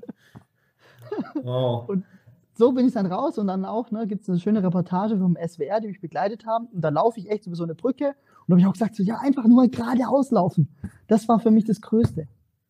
[1.35, 1.89] Wow.
[1.89, 2.05] Und
[2.57, 5.35] so bin ich dann raus und dann auch, ne, gibt es eine schöne Reportage vom
[5.35, 6.67] SWR, die mich begleitet haben.
[6.67, 8.15] Und da laufe ich echt über so eine Brücke
[8.47, 10.69] und habe ich auch gesagt, so, ja, einfach nur gerade auslaufen.
[11.07, 12.27] Das war für mich das Größte.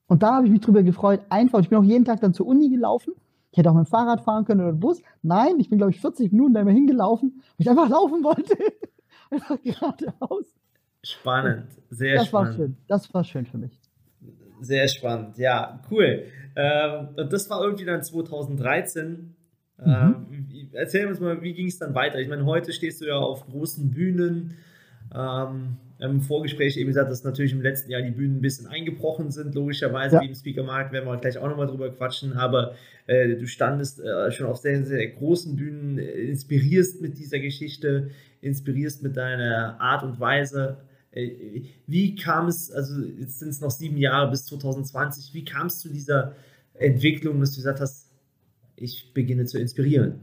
[0.08, 1.60] Und da habe ich mich drüber gefreut, einfach.
[1.60, 3.14] Ich bin auch jeden Tag dann zur Uni gelaufen.
[3.52, 5.02] Ich hätte auch mit dem Fahrrad fahren können oder mit dem Bus.
[5.22, 8.58] Nein, ich bin, glaube ich, 40 Minuten da immer hingelaufen, weil ich einfach laufen wollte.
[9.32, 10.46] einfach geradeaus.
[11.04, 12.50] Spannend, sehr das spannend.
[12.50, 12.78] War schön.
[12.88, 13.80] Das war schön für mich.
[14.60, 16.24] Sehr spannend, ja, cool.
[16.56, 19.36] Ähm, das war irgendwie dann 2013.
[19.84, 20.26] Mhm.
[20.32, 22.20] Ähm, erzähl uns mal, wie ging es dann weiter?
[22.20, 24.56] Ich meine, heute stehst du ja auf großen Bühnen.
[25.14, 29.32] Ähm, im Vorgespräch eben gesagt, dass natürlich im letzten Jahr die Bühnen ein bisschen eingebrochen
[29.32, 30.22] sind, logischerweise, ja.
[30.22, 32.76] wie im Speakermarkt, werden wir gleich auch nochmal drüber quatschen, aber
[33.08, 38.12] äh, du standest äh, schon auf sehr, sehr großen Bühnen, äh, inspirierst mit dieser Geschichte,
[38.42, 40.78] inspirierst mit deiner Art und Weise.
[41.12, 45.66] Äh, wie kam es, also jetzt sind es noch sieben Jahre bis 2020, wie kam
[45.66, 46.36] es zu dieser
[46.76, 48.07] Entwicklung, dass du gesagt hast,
[48.78, 50.20] ich beginne zu inspirieren?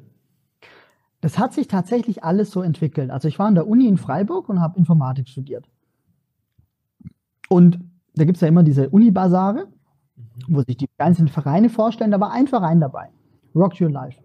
[1.20, 3.10] Das hat sich tatsächlich alles so entwickelt.
[3.10, 5.68] Also ich war an der Uni in Freiburg und habe Informatik studiert.
[7.48, 7.80] Und
[8.14, 10.22] da gibt es ja immer diese Uni-Basare, mhm.
[10.48, 12.10] wo sich die ganzen Vereine vorstellen.
[12.10, 13.10] Da war ein Verein dabei,
[13.54, 14.18] Rock Your Life.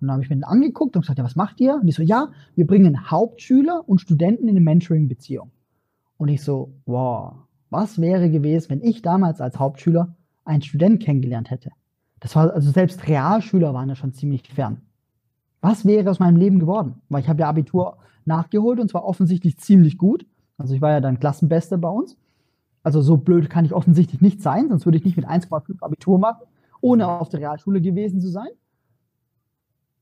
[0.00, 1.74] Und dann habe ich mir den angeguckt und gesagt, ja, was macht ihr?
[1.74, 5.52] Und die so, ja, wir bringen Hauptschüler und Studenten in eine Mentoring-Beziehung.
[6.16, 7.34] Und ich so, wow,
[7.70, 11.70] was wäre gewesen, wenn ich damals als Hauptschüler einen Student kennengelernt hätte?
[12.22, 14.80] Das war, also selbst Realschüler waren ja schon ziemlich fern.
[15.60, 17.02] Was wäre aus meinem Leben geworden?
[17.08, 20.24] Weil ich habe ja Abitur nachgeholt und zwar offensichtlich ziemlich gut.
[20.56, 22.16] Also ich war ja dann Klassenbester bei uns.
[22.84, 26.20] Also so blöd kann ich offensichtlich nicht sein, sonst würde ich nicht mit 1,5 Abitur
[26.20, 26.46] machen,
[26.80, 28.48] ohne auf der Realschule gewesen zu sein.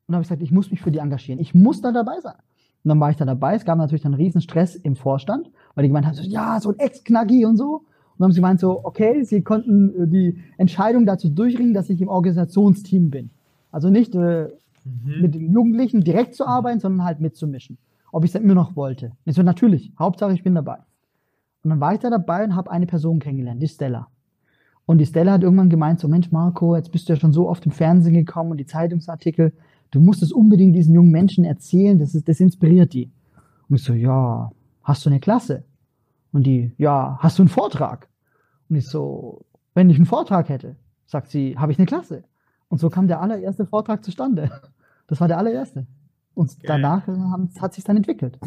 [0.07, 1.41] Und habe ich gesagt, ich muss mich für die engagieren.
[1.41, 2.37] Ich muss da dabei sein.
[2.85, 3.55] Und dann war ich da dabei.
[3.55, 6.71] Es gab natürlich dann riesen Stress im Vorstand, weil die gemeint haben, so, ja, so
[6.71, 7.87] ein Ex-Knacki und so.
[8.21, 11.89] Und dann haben sie gemeint so, okay, sie konnten äh, die Entscheidung dazu durchringen, dass
[11.89, 13.31] ich im Organisationsteam bin.
[13.73, 14.49] Also nicht äh,
[14.85, 15.23] mhm.
[15.23, 17.79] mit den Jugendlichen direkt zu arbeiten, sondern halt mitzumischen.
[18.13, 19.13] Ob ich es dann immer noch wollte.
[19.25, 20.81] Ich so, natürlich, Hauptsache ich bin dabei.
[21.65, 24.09] Und dann war ich da dabei und habe eine Person kennengelernt, die Stella.
[24.85, 27.49] Und die Stella hat irgendwann gemeint, so Mensch Marco, jetzt bist du ja schon so
[27.49, 29.55] oft im Fernsehen gekommen und die Zeitungsartikel,
[29.93, 33.11] du musst es unbedingt diesen jungen Menschen erzählen, das, ist, das inspiriert die.
[33.71, 34.51] Und ich so, ja,
[34.83, 35.65] hast du eine Klasse?
[36.33, 38.10] Und die, ja, hast du einen Vortrag?
[38.71, 42.23] Und ich so, wenn ich einen Vortrag hätte, sagt sie, habe ich eine Klasse?
[42.69, 44.51] Und so kam der allererste Vortrag zustande.
[45.09, 45.89] Das war der allererste.
[46.35, 46.81] Und geil.
[46.81, 47.03] danach
[47.61, 48.39] hat sich dann entwickelt.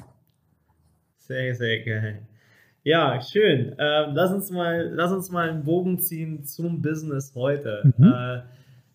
[1.18, 2.22] Sehr, sehr geil.
[2.84, 3.76] Ja, schön.
[3.78, 7.94] Ähm, lass, uns mal, lass uns mal einen Bogen ziehen zum Business heute.
[7.98, 8.06] Mhm.
[8.06, 8.42] Äh,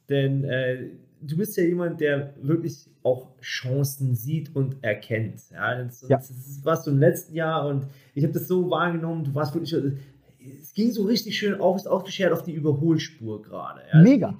[0.09, 5.51] denn äh, du bist ja jemand, der wirklich auch Chancen sieht und erkennt.
[5.51, 6.17] Ja, das, ja.
[6.17, 9.75] das warst du im letzten Jahr und ich habe das so wahrgenommen, du warst wirklich,
[10.61, 13.83] es ging so richtig schön auf, aufgeschert auf die Überholspur gerade.
[13.93, 14.01] Ja.
[14.01, 14.39] Mega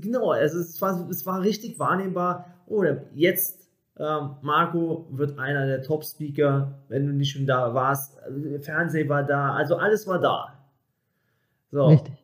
[0.00, 5.82] genau, also es war, es war richtig wahrnehmbar, oh, jetzt ähm, Marco wird einer der
[5.82, 8.18] Top-Speaker, wenn du nicht schon da warst,
[8.60, 10.52] Fernsehen war da, also alles war da.
[11.70, 11.86] So.
[11.86, 12.14] Richtig.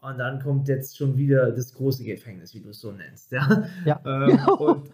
[0.00, 3.32] Und dann kommt jetzt schon wieder das große Gefängnis, wie du es so nennst.
[3.32, 3.68] Ja.
[3.84, 4.00] ja.
[4.06, 4.90] Ähm, und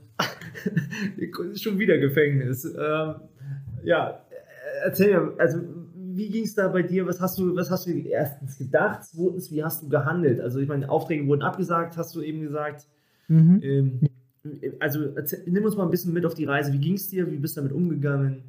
[1.60, 2.64] schon wieder Gefängnis.
[2.64, 3.16] Ähm,
[3.84, 4.24] ja,
[4.84, 5.58] erzähl mir, also
[6.16, 7.06] wie ging es da bei dir?
[7.06, 9.04] Was hast du, was hast du erstens gedacht?
[9.04, 10.40] Zweitens, wie hast du gehandelt?
[10.40, 12.86] Also ich meine, Aufträge wurden abgesagt, hast du eben gesagt.
[13.28, 13.60] Mhm.
[13.62, 14.00] Ähm,
[14.80, 16.72] also erzähl, nimm uns mal ein bisschen mit auf die Reise.
[16.72, 17.30] Wie ging es dir?
[17.30, 18.44] Wie bist du damit umgegangen?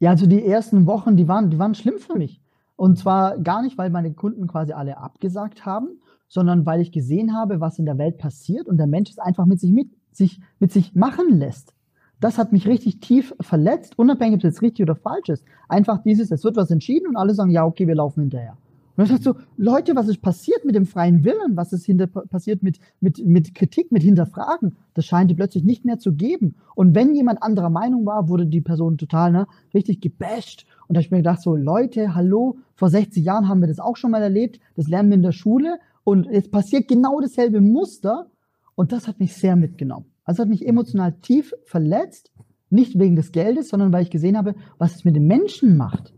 [0.00, 2.40] Ja, also die ersten Wochen, die waren, die waren schlimm für mich.
[2.76, 7.34] Und zwar gar nicht, weil meine Kunden quasi alle abgesagt haben, sondern weil ich gesehen
[7.34, 10.40] habe, was in der Welt passiert und der Mensch es einfach mit sich, mit sich,
[10.60, 11.74] mit sich machen lässt.
[12.20, 15.44] Das hat mich richtig tief verletzt, unabhängig, ob es jetzt richtig oder falsch ist.
[15.68, 18.56] Einfach dieses, es wird was entschieden und alle sagen, ja, okay, wir laufen hinterher.
[18.98, 21.56] Und ich sage so, Leute, was ist passiert mit dem freien Willen?
[21.56, 24.76] Was ist hinter, passiert mit, mit, mit Kritik, mit Hinterfragen?
[24.94, 26.56] Das scheint plötzlich nicht mehr zu geben.
[26.74, 30.66] Und wenn jemand anderer Meinung war, wurde die Person total ne, richtig gebasht.
[30.88, 33.78] Und da habe ich mir gedacht, so, Leute, hallo, Vor 60 Jahren haben wir das
[33.78, 34.58] auch schon mal erlebt.
[34.74, 35.78] Das lernen wir in der Schule.
[36.02, 38.26] Und jetzt passiert genau dasselbe Muster.
[38.74, 40.06] Und das hat mich sehr mitgenommen.
[40.28, 42.30] Also hat mich emotional tief verletzt.
[42.68, 46.12] Nicht wegen des Geldes, sondern weil ich gesehen habe, was es mit den Menschen macht.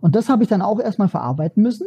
[0.00, 1.86] Und das habe ich dann auch erstmal verarbeiten müssen.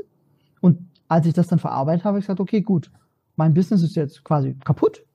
[0.60, 2.92] Und als ich das dann verarbeitet habe, habe ich gesagt, okay, gut,
[3.36, 5.06] mein Business ist jetzt quasi kaputt.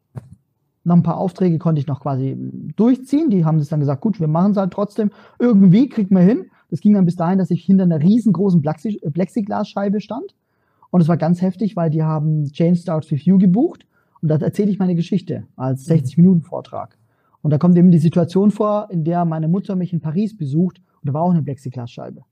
[0.84, 2.36] Noch ein paar Aufträge konnte ich noch quasi
[2.76, 3.30] durchziehen.
[3.30, 5.10] Die haben das dann gesagt, gut, wir machen es halt trotzdem.
[5.40, 6.46] Irgendwie kriegt man hin.
[6.70, 10.36] Das ging dann bis dahin, dass ich hinter einer riesengroßen Plexiglasscheibe stand.
[10.90, 13.84] Und es war ganz heftig, weil die haben Jane Starts with You gebucht.
[14.22, 16.98] Und da erzähle ich meine Geschichte als 60-Minuten-Vortrag.
[17.42, 20.78] Und da kommt eben die Situation vor, in der meine Mutter mich in Paris besucht.
[21.00, 22.22] Und da war auch eine Plexiglasscheibe.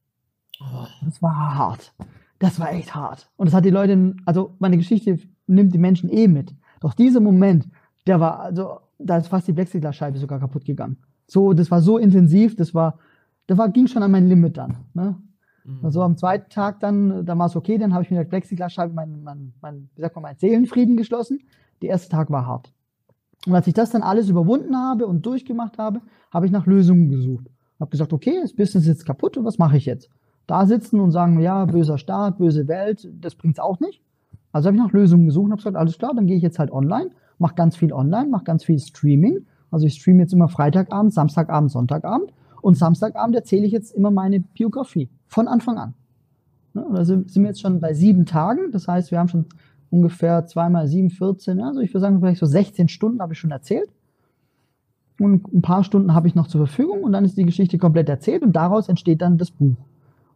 [0.60, 0.86] Oh.
[1.04, 1.94] Das war hart.
[2.38, 3.30] Das war echt hart.
[3.36, 6.54] Und das hat die Leute, also meine Geschichte nimmt die Menschen eh mit.
[6.80, 7.68] Doch dieser Moment,
[8.06, 10.98] der war, also, da ist fast die Plexiglasscheibe sogar kaputt gegangen.
[11.26, 12.98] So, das war so intensiv, das war,
[13.46, 14.76] das war, ging schon an mein Limit dann.
[14.94, 15.16] Ne?
[15.64, 15.84] Mhm.
[15.84, 18.94] Also am zweiten Tag dann, da war es okay, dann habe ich mit der Plexiglasscheibe
[18.94, 21.40] mein, mein, mein, wie sagt man, meinen Seelenfrieden geschlossen.
[21.82, 22.72] Der erste Tag war hart.
[23.46, 26.00] Und als ich das dann alles überwunden habe und durchgemacht habe,
[26.32, 27.46] habe ich nach Lösungen gesucht.
[27.78, 30.10] Habe gesagt, okay, das Business ist jetzt kaputt und was mache ich jetzt?
[30.46, 34.02] Da sitzen und sagen, ja, böser Staat, böse Welt, das bringt's auch nicht.
[34.50, 36.58] Also habe ich nach Lösungen gesucht und habe gesagt, alles klar, dann gehe ich jetzt
[36.58, 39.46] halt online, mache ganz viel online, mache ganz viel Streaming.
[39.70, 42.32] Also ich streame jetzt immer Freitagabend, Samstagabend, Sonntagabend.
[42.62, 45.94] Und Samstagabend erzähle ich jetzt immer meine Biografie von Anfang an.
[46.92, 48.72] Also sind wir jetzt schon bei sieben Tagen.
[48.72, 49.46] Das heißt, wir haben schon
[49.90, 53.50] ungefähr zweimal sieben, 14, also ich würde sagen, vielleicht so 16 Stunden habe ich schon
[53.50, 53.90] erzählt.
[55.20, 58.08] Und ein paar Stunden habe ich noch zur Verfügung und dann ist die Geschichte komplett
[58.08, 59.76] erzählt und daraus entsteht dann das Buch.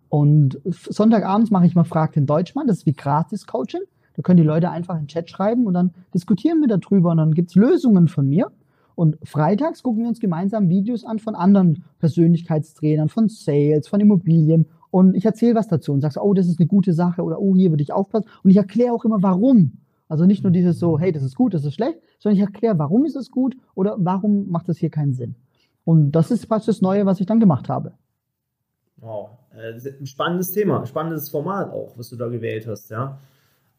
[0.08, 3.82] Und Sonntagabends mache ich mal Fragt den Deutschmann, das ist wie Gratis-Coaching.
[4.14, 7.16] Da können die Leute einfach in den Chat schreiben und dann diskutieren wir darüber und
[7.16, 8.50] dann gibt es Lösungen von mir.
[8.94, 14.66] Und freitags gucken wir uns gemeinsam Videos an von anderen Persönlichkeitstrainern, von Sales, von Immobilien.
[14.92, 17.56] Und ich erzähle was dazu und sage, oh, das ist eine gute Sache oder oh,
[17.56, 18.28] hier würde ich aufpassen.
[18.44, 19.78] Und ich erkläre auch immer, warum.
[20.06, 22.78] Also nicht nur dieses so, hey, das ist gut, das ist schlecht, sondern ich erkläre,
[22.78, 25.34] warum ist es gut oder warum macht das hier keinen Sinn.
[25.84, 27.94] Und das ist fast das Neue, was ich dann gemacht habe.
[28.98, 33.18] Wow, äh, ein spannendes Thema, spannendes Format auch, was du da gewählt hast, ja.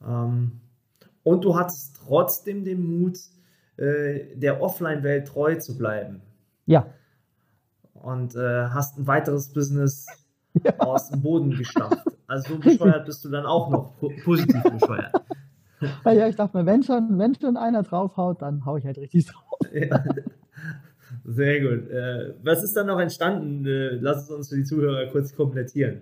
[0.04, 0.54] Ähm,
[1.22, 3.20] und du hattest trotzdem den Mut,
[3.78, 6.24] äh, der Offline-Welt treu zu bleiben.
[6.66, 6.88] Ja.
[7.94, 10.08] Und äh, hast ein weiteres Business
[10.64, 10.74] ja.
[10.80, 12.06] aus dem Boden gestampft.
[12.28, 15.14] Also so bescheuert bist du dann auch noch positiv bescheuert.
[16.06, 19.26] Ja, ich dachte mir, wenn schon, wenn schon einer draufhaut, dann hau ich halt richtig
[19.26, 19.60] drauf.
[19.74, 20.02] Ja.
[21.26, 21.90] Sehr gut.
[21.90, 23.66] Äh, was ist dann noch entstanden?
[23.66, 26.00] Äh, lass es uns für die Zuhörer kurz komplettieren.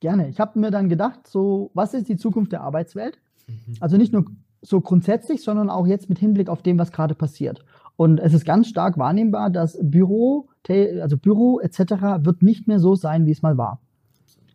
[0.00, 0.28] Gerne.
[0.28, 3.18] Ich habe mir dann gedacht, so, was ist die Zukunft der Arbeitswelt?
[3.46, 3.74] Mhm.
[3.80, 4.24] Also nicht nur
[4.62, 7.64] so grundsätzlich, sondern auch jetzt mit Hinblick auf dem, was gerade passiert.
[7.96, 11.80] Und es ist ganz stark wahrnehmbar, dass Büro, also Büro etc.
[12.20, 13.80] wird nicht mehr so sein, wie es mal war.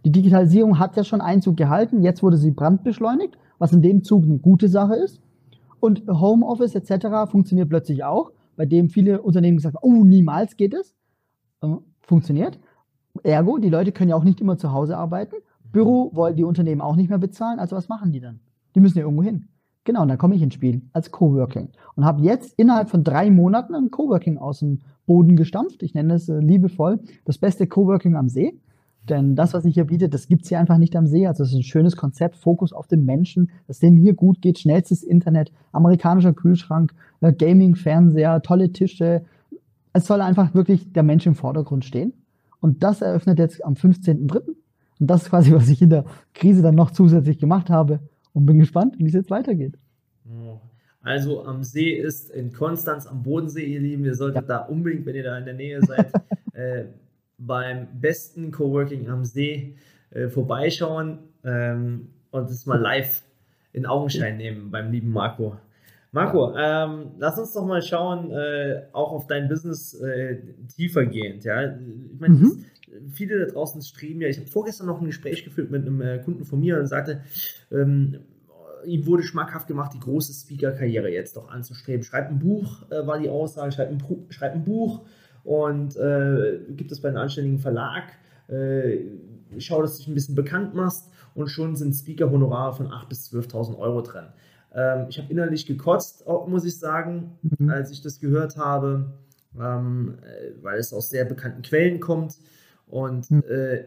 [0.06, 4.24] Die Digitalisierung hat ja schon Einzug gehalten, jetzt wurde sie brandbeschleunigt, was in dem Zug
[4.24, 5.22] eine gute Sache ist.
[5.80, 7.30] Und Homeoffice etc.
[7.30, 10.96] funktioniert plötzlich auch, bei dem viele Unternehmen gesagt haben, oh, niemals geht es.
[11.62, 12.60] Äh, funktioniert.
[13.24, 15.36] Ergo, die Leute können ja auch nicht immer zu Hause arbeiten.
[15.72, 18.40] Büro wollen die Unternehmen auch nicht mehr bezahlen, also was machen die dann?
[18.76, 19.48] Die müssen ja irgendwo hin.
[19.86, 23.30] Genau, und dann komme ich ins Spiel als Coworking und habe jetzt innerhalb von drei
[23.30, 25.84] Monaten ein Coworking aus dem Boden gestampft.
[25.84, 28.58] Ich nenne es äh, liebevoll das beste Coworking am See.
[29.10, 31.28] Denn das, was ich hier biete, das gibt's hier einfach nicht am See.
[31.28, 34.60] Also es ist ein schönes Konzept, Fokus auf den Menschen, dass denen hier gut geht,
[34.60, 39.24] schnellstes Internet, amerikanischer Kühlschrank, äh, Gaming, Fernseher, tolle Tische.
[39.92, 42.14] Es soll einfach wirklich der Mensch im Vordergrund stehen.
[42.62, 44.56] Und das eröffnet jetzt am 15.03.
[45.00, 48.00] Und das ist quasi, was ich in der Krise dann noch zusätzlich gemacht habe
[48.32, 49.78] und bin gespannt, wie es jetzt weitergeht.
[51.02, 54.06] Also am See ist in Konstanz am Bodensee, ihr Lieben.
[54.06, 54.60] Ihr solltet ja.
[54.60, 56.14] da unbedingt, wenn ihr da in der Nähe seid,
[56.54, 56.86] äh,
[57.46, 59.76] beim besten Coworking am See
[60.12, 63.24] äh, vorbeischauen ähm, und das mal live
[63.74, 65.58] in Augenschein nehmen beim lieben Marco.
[66.12, 70.38] Marco, ähm, lass uns doch mal schauen, äh, auch auf dein Business äh,
[70.76, 71.44] tiefergehend.
[71.44, 71.64] Ja?
[71.64, 72.66] Ich meine, mhm.
[73.12, 74.28] viele da draußen streben ja.
[74.28, 77.24] Ich habe vorgestern noch ein Gespräch geführt mit einem äh, Kunden von mir und sagte,
[77.72, 78.20] ähm,
[78.86, 82.04] ihm wurde schmackhaft gemacht, die große Speaker-Karriere jetzt doch anzustreben.
[82.04, 85.02] Schreib ein Buch, äh, war die Aussage, schreib ein, schreib ein Buch
[85.44, 88.04] und äh, gibt es bei einem anständigen Verlag.
[88.48, 89.00] Äh,
[89.58, 93.34] schau, dass du dich ein bisschen bekannt machst und schon sind Speaker-Honorare von 8.000 bis
[93.34, 94.28] 12.000 Euro drin.
[94.74, 97.70] Ähm, ich habe innerlich gekotzt, muss ich sagen, mhm.
[97.70, 99.14] als ich das gehört habe,
[99.60, 102.38] ähm, äh, weil es aus sehr bekannten Quellen kommt.
[102.88, 103.44] Und mhm.
[103.50, 103.86] äh,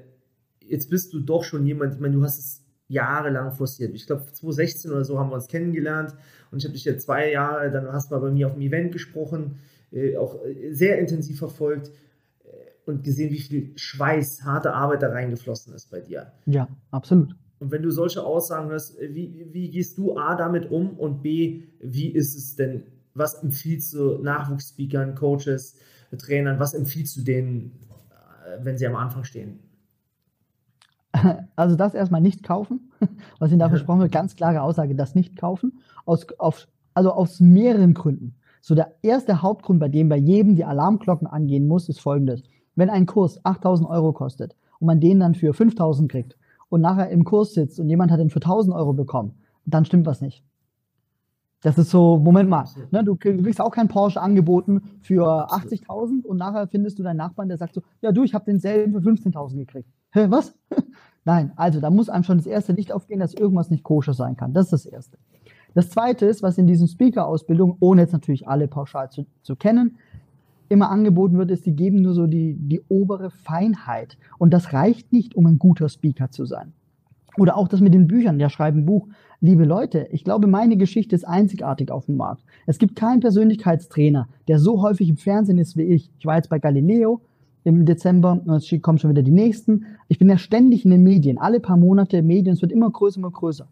[0.61, 3.95] jetzt bist du doch schon jemand, ich meine, du hast es jahrelang forciert.
[3.95, 6.15] Ich glaube, 2016 oder so haben wir uns kennengelernt
[6.51, 8.63] und ich habe dich ja zwei Jahre, dann hast du mal bei mir auf dem
[8.63, 9.59] Event gesprochen,
[10.19, 11.93] auch äh, sehr intensiv verfolgt.
[12.87, 16.33] und gesehen, wie viel Schweiß, harte Arbeit da reingeflossen ist bei dir.
[16.47, 17.35] Ja, absolut.
[17.59, 21.65] Und wenn du solche Aussagen hörst, wie, wie gehst du A damit um und B,
[21.81, 25.77] wie ist es denn, was empfiehlst du Nachwuchsspeakern, Coaches,
[26.19, 29.61] Trainern, was empfiehlst du denen, äh, wenn sie am Anfang stehen?
[31.57, 32.93] Also das erstmal nicht kaufen,
[33.39, 37.41] was Ihnen da versprochen wird, ganz klare Aussage, das nicht kaufen, aus, auf, also aus
[37.41, 38.37] mehreren Gründen.
[38.61, 42.43] So der erste Hauptgrund, bei dem bei jedem die Alarmglocken angehen muss, ist folgendes.
[42.75, 46.37] Wenn ein Kurs 8000 Euro kostet und man den dann für 5000 kriegt
[46.69, 50.07] und nachher im Kurs sitzt und jemand hat den für 1000 Euro bekommen, dann stimmt
[50.07, 50.45] was nicht.
[51.63, 56.37] Das ist so, Moment mal, ne, du kriegst auch kein Porsche angeboten für 80.000 und
[56.37, 59.57] nachher findest du deinen Nachbarn, der sagt so, ja du, ich habe denselben für 15.000
[59.57, 59.89] gekriegt.
[60.13, 60.55] Hä, was?
[61.25, 64.37] Nein, also da muss einem schon das erste Licht aufgehen, dass irgendwas nicht koscher sein
[64.37, 64.53] kann.
[64.53, 65.19] Das ist das Erste.
[65.77, 69.99] Das Zweite ist, was in diesen Speaker-Ausbildungen, ohne jetzt natürlich alle pauschal zu, zu kennen,
[70.71, 74.17] immer angeboten wird, ist, die geben nur so die, die obere Feinheit.
[74.39, 76.73] Und das reicht nicht, um ein guter Speaker zu sein.
[77.37, 79.07] Oder auch das mit den Büchern, der schreibt ein Buch.
[79.43, 82.43] Liebe Leute, ich glaube, meine Geschichte ist einzigartig auf dem Markt.
[82.65, 86.11] Es gibt keinen Persönlichkeitstrainer, der so häufig im Fernsehen ist wie ich.
[86.19, 87.21] Ich war jetzt bei Galileo
[87.65, 89.85] im Dezember, jetzt kommen schon wieder die nächsten.
[90.09, 93.19] Ich bin ja ständig in den Medien, alle paar Monate Medien, es wird immer größer,
[93.19, 93.69] immer größer.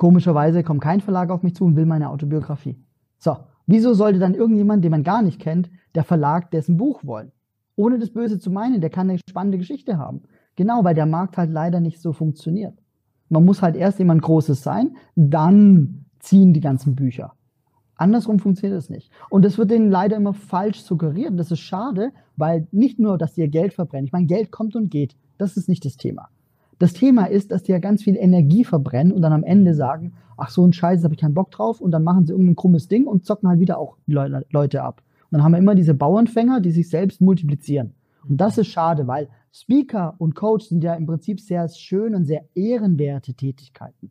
[0.00, 2.82] Komischerweise kommt kein Verlag auf mich zu und will meine Autobiografie.
[3.18, 3.36] So,
[3.66, 7.32] wieso sollte dann irgendjemand, den man gar nicht kennt, der Verlag dessen Buch wollen?
[7.76, 10.22] Ohne das Böse zu meinen, der kann eine spannende Geschichte haben.
[10.56, 12.78] Genau, weil der Markt halt leider nicht so funktioniert.
[13.28, 17.34] Man muss halt erst jemand Großes sein, dann ziehen die ganzen Bücher.
[17.94, 19.12] Andersrum funktioniert es nicht.
[19.28, 21.38] Und das wird denen leider immer falsch suggeriert.
[21.38, 24.06] Das ist schade, weil nicht nur, dass ihr Geld verbrennen.
[24.06, 25.14] Ich meine, Geld kommt und geht.
[25.36, 26.30] Das ist nicht das Thema.
[26.80, 30.14] Das Thema ist, dass die ja ganz viel Energie verbrennen und dann am Ende sagen,
[30.38, 32.88] ach so ein Scheiß, habe ich keinen Bock drauf und dann machen sie irgendein krummes
[32.88, 35.02] Ding und zocken halt wieder auch Leute ab.
[35.24, 37.92] Und dann haben wir immer diese Bauernfänger, die sich selbst multiplizieren.
[38.26, 42.24] Und das ist schade, weil Speaker und Coach sind ja im Prinzip sehr schön und
[42.24, 44.10] sehr ehrenwerte Tätigkeiten.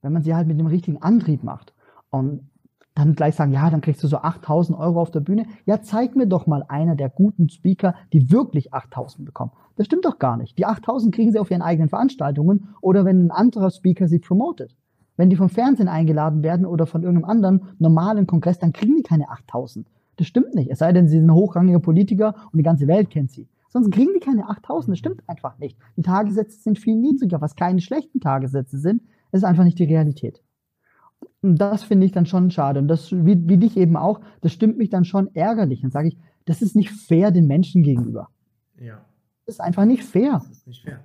[0.00, 1.72] Wenn man sie halt mit dem richtigen Antrieb macht.
[2.10, 2.50] Und
[2.94, 5.46] dann gleich sagen, ja, dann kriegst du so 8000 Euro auf der Bühne.
[5.64, 9.52] Ja, zeig mir doch mal einer der guten Speaker, die wirklich 8000 bekommen.
[9.76, 10.58] Das stimmt doch gar nicht.
[10.58, 14.76] Die 8000 kriegen sie auf ihren eigenen Veranstaltungen oder wenn ein anderer Speaker sie promotet.
[15.16, 19.02] Wenn die vom Fernsehen eingeladen werden oder von irgendeinem anderen normalen Kongress, dann kriegen die
[19.02, 19.86] keine 8000.
[20.16, 20.70] Das stimmt nicht.
[20.70, 23.48] Es sei denn, sie sind hochrangiger Politiker und die ganze Welt kennt sie.
[23.68, 24.92] Sonst kriegen die keine 8000.
[24.92, 25.78] Das stimmt einfach nicht.
[25.96, 29.02] Die Tagessätze sind viel niedriger, was keine schlechten Tagessätze sind.
[29.30, 30.41] Das ist einfach nicht die Realität.
[31.42, 32.78] Das finde ich dann schon schade.
[32.78, 35.82] Und das, wie, wie dich eben auch, das stimmt mich dann schon ärgerlich.
[35.82, 38.28] Dann sage ich, das ist nicht fair den Menschen gegenüber.
[38.80, 39.04] Ja.
[39.44, 40.40] Das ist einfach nicht fair.
[40.48, 41.00] Das ist nicht fair.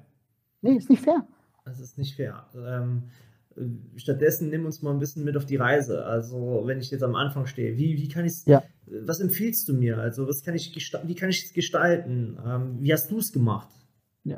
[0.62, 1.28] Nee, ist nicht fair.
[1.66, 2.46] Das ist nicht fair.
[2.56, 3.04] Ähm,
[3.96, 6.06] stattdessen nimm uns mal ein bisschen mit auf die Reise.
[6.06, 8.64] Also, wenn ich jetzt am Anfang stehe, wie, wie kann ich es, ja.
[8.86, 9.98] was empfiehlst du mir?
[9.98, 12.38] Also, was kann ich, wie kann ich es gestalten?
[12.46, 13.70] Ähm, wie hast du es gemacht?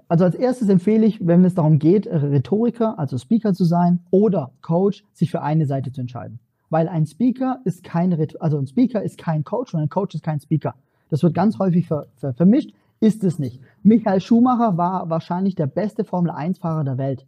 [0.08, 4.52] Also als erstes empfehle ich, wenn es darum geht, Rhetoriker, also Speaker zu sein oder
[4.62, 6.40] Coach, sich für eine Seite zu entscheiden.
[6.70, 10.24] Weil ein Speaker ist kein, also ein Speaker ist kein Coach und ein Coach ist
[10.24, 10.76] kein Speaker.
[11.10, 13.62] Das wird ganz häufig ver, ver, vermischt, ist es nicht.
[13.84, 17.26] Michael Schumacher war wahrscheinlich der beste Formel-1-Fahrer der Welt.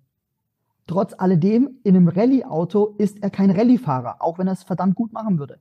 [0.88, 5.14] Trotz alledem, in einem Rallye-Auto ist er kein Rallye-Fahrer, auch wenn er es verdammt gut
[5.14, 5.60] machen würde.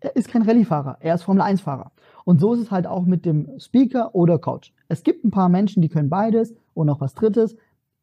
[0.00, 1.91] Er ist kein Rallye-Fahrer, er ist Formel-1-Fahrer.
[2.24, 4.72] Und so ist es halt auch mit dem Speaker oder Coach.
[4.88, 7.56] Es gibt ein paar Menschen, die können beides und noch was Drittes.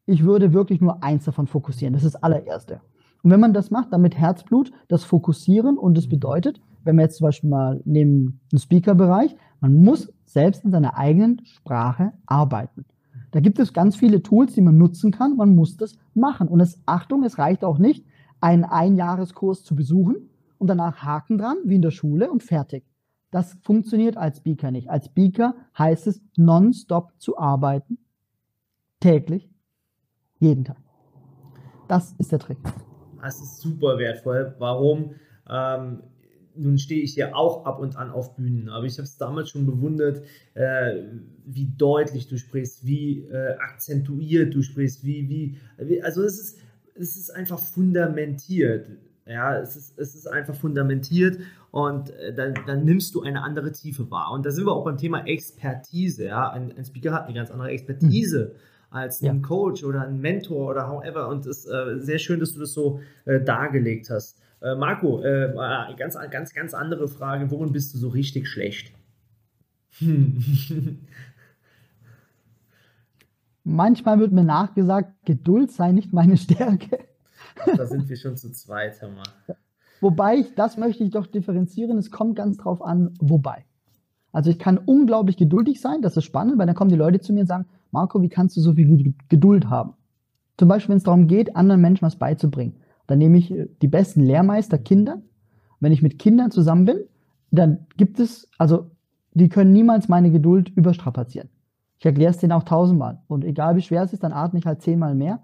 [0.06, 1.94] Ich würde wirklich nur eins davon fokussieren.
[1.94, 2.80] Das ist das allererste.
[3.22, 7.02] Und wenn man das macht, dann mit Herzblut, das Fokussieren und das bedeutet, wenn wir
[7.02, 12.86] jetzt zum Beispiel mal nehmen den Speaker-Bereich, man muss selbst in seiner eigenen Sprache arbeiten.
[13.32, 15.36] Da gibt es ganz viele Tools, die man nutzen kann.
[15.36, 16.48] Man muss das machen.
[16.48, 18.04] Und es, Achtung, es reicht auch nicht,
[18.40, 22.84] einen Einjahreskurs zu besuchen und danach Haken dran, wie in der Schule und fertig.
[23.30, 24.90] Das funktioniert als Speaker nicht.
[24.90, 27.98] Als Speaker heißt es, nonstop zu arbeiten,
[28.98, 29.48] täglich,
[30.38, 30.78] jeden Tag.
[31.86, 32.58] Das ist der Trick.
[33.22, 34.54] Das ist super wertvoll.
[34.58, 35.14] Warum?
[35.48, 36.02] Ähm,
[36.56, 39.50] nun stehe ich ja auch ab und an auf Bühnen, aber ich habe es damals
[39.50, 40.22] schon bewundert,
[40.54, 41.02] äh,
[41.44, 46.58] wie deutlich du sprichst, wie äh, akzentuiert du sprichst, wie, wie, wie also es ist,
[46.94, 48.90] es ist einfach fundamentiert.
[49.26, 51.38] Ja, es ist, es ist einfach fundamentiert
[51.70, 54.32] und äh, dann, dann nimmst du eine andere Tiefe wahr.
[54.32, 56.24] Und da sind wir auch beim Thema Expertise.
[56.24, 56.50] Ja?
[56.50, 58.52] Ein, ein Speaker hat eine ganz andere Expertise.
[58.54, 58.60] Mhm
[58.90, 61.28] als ein Coach oder ein Mentor oder however.
[61.28, 64.42] Und es ist äh, sehr schön, dass du das so äh, dargelegt hast.
[64.60, 65.54] Äh, Marco, äh,
[65.96, 67.50] ganz, ganz, ganz andere Frage.
[67.50, 68.92] Worin bist du so richtig schlecht?
[73.64, 76.98] Manchmal wird mir nachgesagt, Geduld sei nicht meine Stärke.
[77.76, 79.56] Da sind wir schon zu zweit, mal.
[80.00, 83.64] Wobei, ich, das möchte ich doch differenzieren, es kommt ganz drauf an, wobei.
[84.32, 87.32] Also ich kann unglaublich geduldig sein, das ist spannend, weil dann kommen die Leute zu
[87.32, 89.94] mir und sagen, Marco, wie kannst du so viel Geduld haben?
[90.56, 92.76] Zum Beispiel, wenn es darum geht, anderen Menschen was beizubringen.
[93.06, 95.20] Dann nehme ich äh, die besten Lehrmeister Kinder.
[95.80, 97.00] Wenn ich mit Kindern zusammen bin,
[97.50, 98.90] dann gibt es, also
[99.32, 101.48] die können niemals meine Geduld überstrapazieren.
[101.98, 103.22] Ich erkläre es denen auch tausendmal.
[103.26, 105.42] Und egal wie schwer es ist, dann atme ich halt zehnmal mehr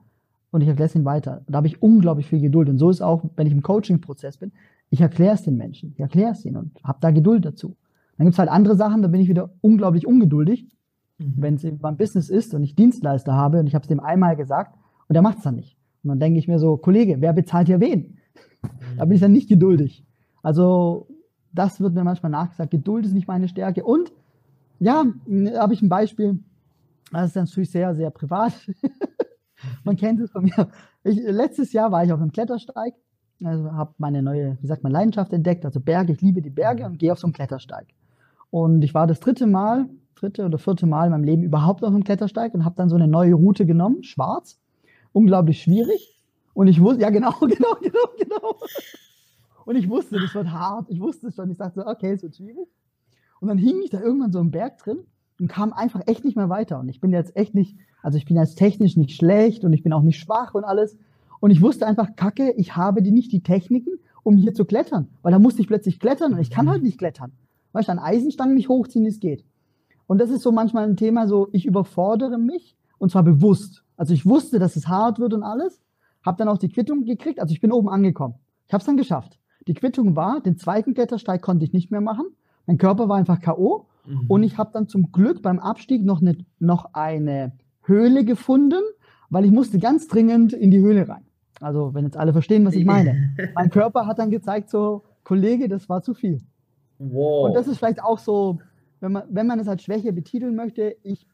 [0.51, 1.42] und ich erkläre es ihnen weiter.
[1.49, 2.68] Da habe ich unglaublich viel Geduld.
[2.68, 4.53] Und so ist auch, wenn ich im Coaching-Prozess bin,
[4.90, 7.76] ich erkläre es den Menschen, ich erkläre es ihnen und habe da Geduld dazu.
[8.16, 10.66] Dann gibt es halt andere Sachen, da bin ich wieder unglaublich ungeduldig,
[11.18, 11.34] mhm.
[11.36, 14.36] wenn es beim Business ist und ich Dienstleister habe und ich habe es dem einmal
[14.36, 14.76] gesagt
[15.09, 15.76] und der macht es dann nicht.
[16.03, 18.18] Und dann denke ich mir so, Kollege, wer bezahlt hier wen?
[18.62, 18.68] Mhm.
[18.97, 20.05] Da bin ich dann nicht geduldig.
[20.42, 21.09] Also
[21.53, 23.82] das wird mir manchmal nachgesagt, Geduld ist nicht meine Stärke.
[23.84, 24.12] Und
[24.78, 25.05] ja,
[25.57, 26.38] habe ich ein Beispiel,
[27.12, 28.53] das ist natürlich sehr, sehr privat.
[29.84, 30.68] man kennt es von mir.
[31.04, 32.94] Ich, letztes Jahr war ich auf einem Klettersteig,
[33.44, 36.12] also habe meine neue, wie sagt man, Leidenschaft entdeckt, also Berge.
[36.12, 37.86] Ich liebe die Berge und gehe auf so einen Klettersteig.
[38.50, 41.90] Und ich war das dritte Mal, dritte oder vierte Mal in meinem Leben überhaupt auf
[41.90, 44.59] einem Klettersteig und habe dann so eine neue Route genommen, schwarz,
[45.12, 46.20] unglaublich schwierig.
[46.54, 48.57] Und ich wusste, ja genau, genau, genau, genau.
[49.66, 50.88] Und ich wusste, das wird hart.
[50.88, 51.50] Ich wusste es schon.
[51.50, 52.68] Ich dachte okay, es wird schwierig.
[53.40, 55.00] Und dann hing ich da irgendwann so im Berg drin
[55.41, 56.78] und kam einfach echt nicht mehr weiter.
[56.80, 59.82] Und ich bin jetzt echt nicht, also ich bin jetzt technisch nicht schlecht und ich
[59.82, 60.99] bin auch nicht schwach und alles.
[61.41, 65.09] Und ich wusste einfach, Kacke, ich habe die nicht die Techniken, um hier zu klettern.
[65.22, 67.32] Weil da musste ich plötzlich klettern und ich kann halt nicht klettern.
[67.72, 69.45] Weil ich an Eisenstangen nicht hochziehen, wie es geht.
[70.07, 73.84] Und das ist so manchmal ein Thema, so ich überfordere mich und zwar bewusst.
[73.97, 75.82] Also ich wusste, dass es hart wird und alles,
[76.24, 78.34] habe dann auch die Quittung gekriegt, also ich bin oben angekommen.
[78.66, 79.39] Ich habe es dann geschafft.
[79.66, 82.26] Die Quittung war, den zweiten Klettersteig konnte ich nicht mehr machen.
[82.66, 83.87] Mein Körper war einfach K.O.
[84.07, 84.24] Mhm.
[84.28, 87.52] Und ich habe dann zum Glück beim Abstieg noch eine, noch eine
[87.82, 88.82] Höhle gefunden,
[89.30, 91.24] weil ich musste ganz dringend in die Höhle rein.
[91.61, 93.34] Also, wenn jetzt alle verstehen, was ich meine.
[93.54, 96.40] mein Körper hat dann gezeigt, so, Kollege, das war zu viel.
[96.98, 97.48] Wow.
[97.48, 98.59] Und das ist vielleicht auch so,
[99.00, 101.26] wenn man, wenn man es als Schwäche betiteln möchte, ich,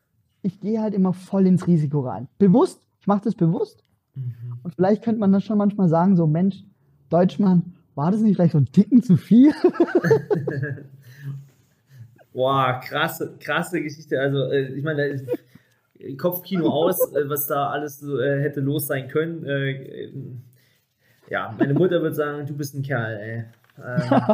[0.43, 2.29] ich gehe halt immer voll ins Risiko rein.
[2.39, 3.85] Bewusst, ich mache das bewusst.
[4.15, 4.35] Mhm.
[4.63, 6.65] Und vielleicht könnte man das schon manchmal sagen, so, Mensch,
[7.09, 9.53] Deutschmann, war das nicht vielleicht so ein Ticken zu viel?
[12.33, 14.21] Boah, krasse, krasse Geschichte.
[14.21, 15.23] Also, äh, ich meine,
[16.19, 19.45] Kopfkino aus, äh, was da alles so, äh, hätte los sein können.
[19.45, 20.13] Äh,
[21.31, 23.45] ja, meine Mutter wird sagen, du bist ein Kerl, ey.
[23.83, 24.25] Ähm,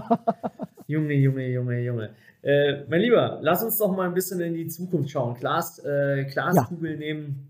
[0.87, 2.11] Junge, Junge, Junge, Junge.
[2.43, 5.35] Äh, mein Lieber, lass uns doch mal ein bisschen in die Zukunft schauen.
[5.35, 6.97] Glas, äh, Glaskugel ja.
[6.97, 7.49] nehmen.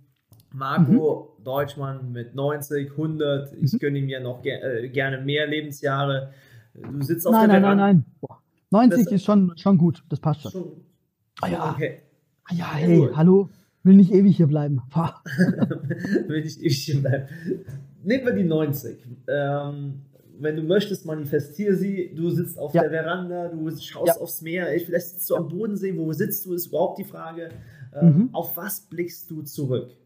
[0.53, 1.45] Marco mhm.
[1.45, 3.53] Deutschmann mit 90, 100.
[3.61, 6.33] Ich gönne ihm ja noch ger äh, gerne mehr Lebensjahre.
[6.75, 8.39] Du sitzt auf nein, der Nein, nein, nein,
[8.71, 10.05] 90 das, ist schon, schon gut.
[10.09, 10.53] Das passt schon.
[10.53, 10.73] schon
[11.41, 11.73] ah ja.
[11.73, 12.03] Okay.
[12.45, 13.13] Ah ja, hey, cool.
[13.17, 13.51] hallo.
[13.83, 14.83] Will nicht ewig hier bleiben.
[16.27, 17.27] Will nicht ewig hier bleiben.
[18.03, 18.99] Nehmen wir die 90.
[19.29, 20.03] Ähm,
[20.41, 22.13] wenn du möchtest, manifestiere sie.
[22.15, 22.83] Du sitzt auf ja.
[22.83, 24.21] der Veranda, du schaust ja.
[24.21, 24.67] aufs Meer.
[24.85, 25.97] Vielleicht sitzt du am Bodensee.
[25.97, 27.51] Wo sitzt du, ist überhaupt die Frage.
[27.95, 28.29] Ähm, mhm.
[28.33, 29.97] Auf was blickst du zurück?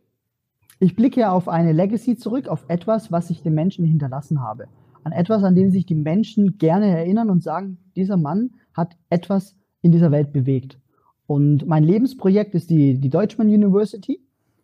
[0.78, 4.66] Ich blicke auf eine Legacy zurück, auf etwas, was ich den Menschen hinterlassen habe.
[5.04, 9.56] An etwas, an dem sich die Menschen gerne erinnern und sagen, dieser Mann hat etwas
[9.82, 10.78] in dieser Welt bewegt.
[11.26, 14.20] Und mein Lebensprojekt ist die, die Deutschmann University.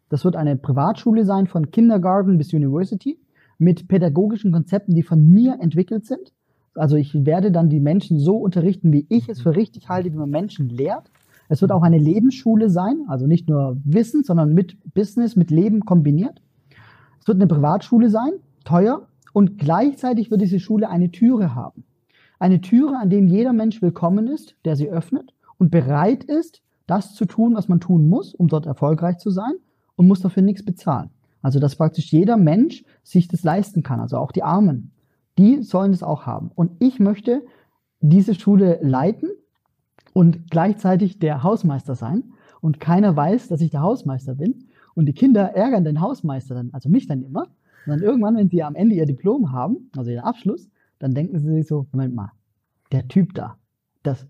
[0.09, 3.19] Das wird eine Privatschule sein von Kindergarten bis University
[3.59, 6.33] mit pädagogischen Konzepten, die von mir entwickelt sind.
[6.75, 10.17] Also ich werde dann die Menschen so unterrichten, wie ich es für richtig halte, wie
[10.17, 11.11] man Menschen lehrt.
[11.49, 15.81] Es wird auch eine Lebensschule sein, also nicht nur Wissen, sondern mit Business, mit Leben
[15.81, 16.41] kombiniert.
[17.21, 18.33] Es wird eine Privatschule sein,
[18.65, 21.85] teuer, und gleichzeitig wird diese Schule eine Türe haben.
[22.41, 27.15] Eine Türe, an dem jeder Mensch willkommen ist, der sie öffnet und bereit ist, das
[27.15, 29.55] zu tun, was man tun muss, um dort erfolgreich zu sein
[29.97, 31.11] und muss dafür nichts bezahlen.
[31.43, 34.93] Also, dass praktisch jeder Mensch sich das leisten kann, also auch die Armen.
[35.37, 36.53] Die sollen es auch haben.
[36.55, 37.45] Und ich möchte
[38.01, 39.31] diese Schule leiten
[40.13, 42.23] und gleichzeitig der Hausmeister sein
[42.61, 46.71] und keiner weiß, dass ich der Hausmeister bin und die Kinder ärgern den Hausmeister dann,
[46.73, 47.49] also mich dann immer.
[47.87, 50.69] Und dann irgendwann, wenn sie am Ende ihr Diplom haben, also ihren Abschluss,
[50.99, 52.33] dann denken sie sich so, Moment mal,
[52.93, 53.57] der Typ da,
[54.03, 54.27] das,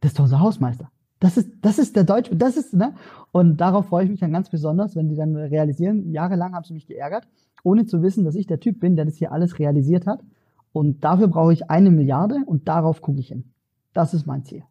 [0.00, 0.90] das ist doch unser Hausmeister.
[1.18, 2.94] Das ist, das ist der Deutsche, das ist, ne?
[3.30, 6.72] Und darauf freue ich mich dann ganz besonders, wenn die dann realisieren, jahrelang haben sie
[6.72, 7.28] mich geärgert,
[7.62, 10.24] ohne zu wissen, dass ich der Typ bin, der das hier alles realisiert hat.
[10.72, 13.52] Und dafür brauche ich eine Milliarde und darauf gucke ich hin.
[13.92, 14.62] Das ist mein Ziel.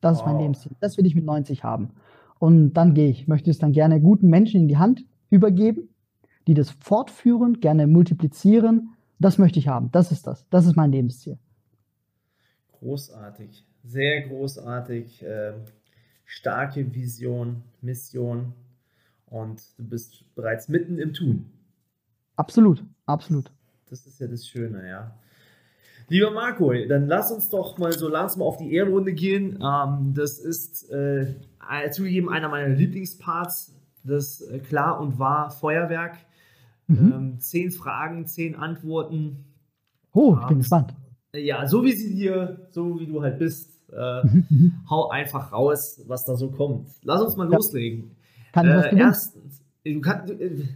[0.00, 0.72] Das ist mein Lebensziel.
[0.80, 1.90] Das will ich mit 90 haben.
[2.38, 3.26] Und dann gehe ich.
[3.26, 5.88] Möchte es dann gerne guten Menschen in die Hand übergeben,
[6.46, 8.94] die das fortführen, gerne multiplizieren.
[9.18, 9.90] Das möchte ich haben.
[9.92, 10.46] Das ist das.
[10.50, 11.38] Das ist mein Lebensziel.
[12.72, 13.64] Großartig.
[13.84, 15.22] Sehr großartig.
[15.22, 15.54] Äh,
[16.24, 18.52] starke Vision, Mission.
[19.26, 21.50] Und du bist bereits mitten im Tun.
[22.36, 22.84] Absolut.
[23.06, 23.50] Absolut.
[23.90, 25.14] Das ist ja das Schöne, ja.
[26.10, 29.62] Lieber Marco, dann lass uns doch mal so langsam auf die Ehrenrunde gehen.
[29.62, 31.34] Ähm, das ist äh,
[31.90, 36.16] zugegeben einer meiner Lieblingsparts, das äh, klar und wahr Feuerwerk.
[36.88, 37.12] Mhm.
[37.14, 39.44] Ähm, zehn Fragen, zehn Antworten.
[40.12, 40.94] Oh, ich bin ähm, gespannt.
[41.34, 44.72] Ja, so wie sie dir, so wie du halt bist, äh, mhm, mhm.
[44.88, 46.88] hau einfach raus, was da so kommt.
[47.02, 47.56] Lass uns mal ja.
[47.56, 48.10] loslegen.
[48.52, 50.66] Kann ich äh, was erstens, du kannst, äh,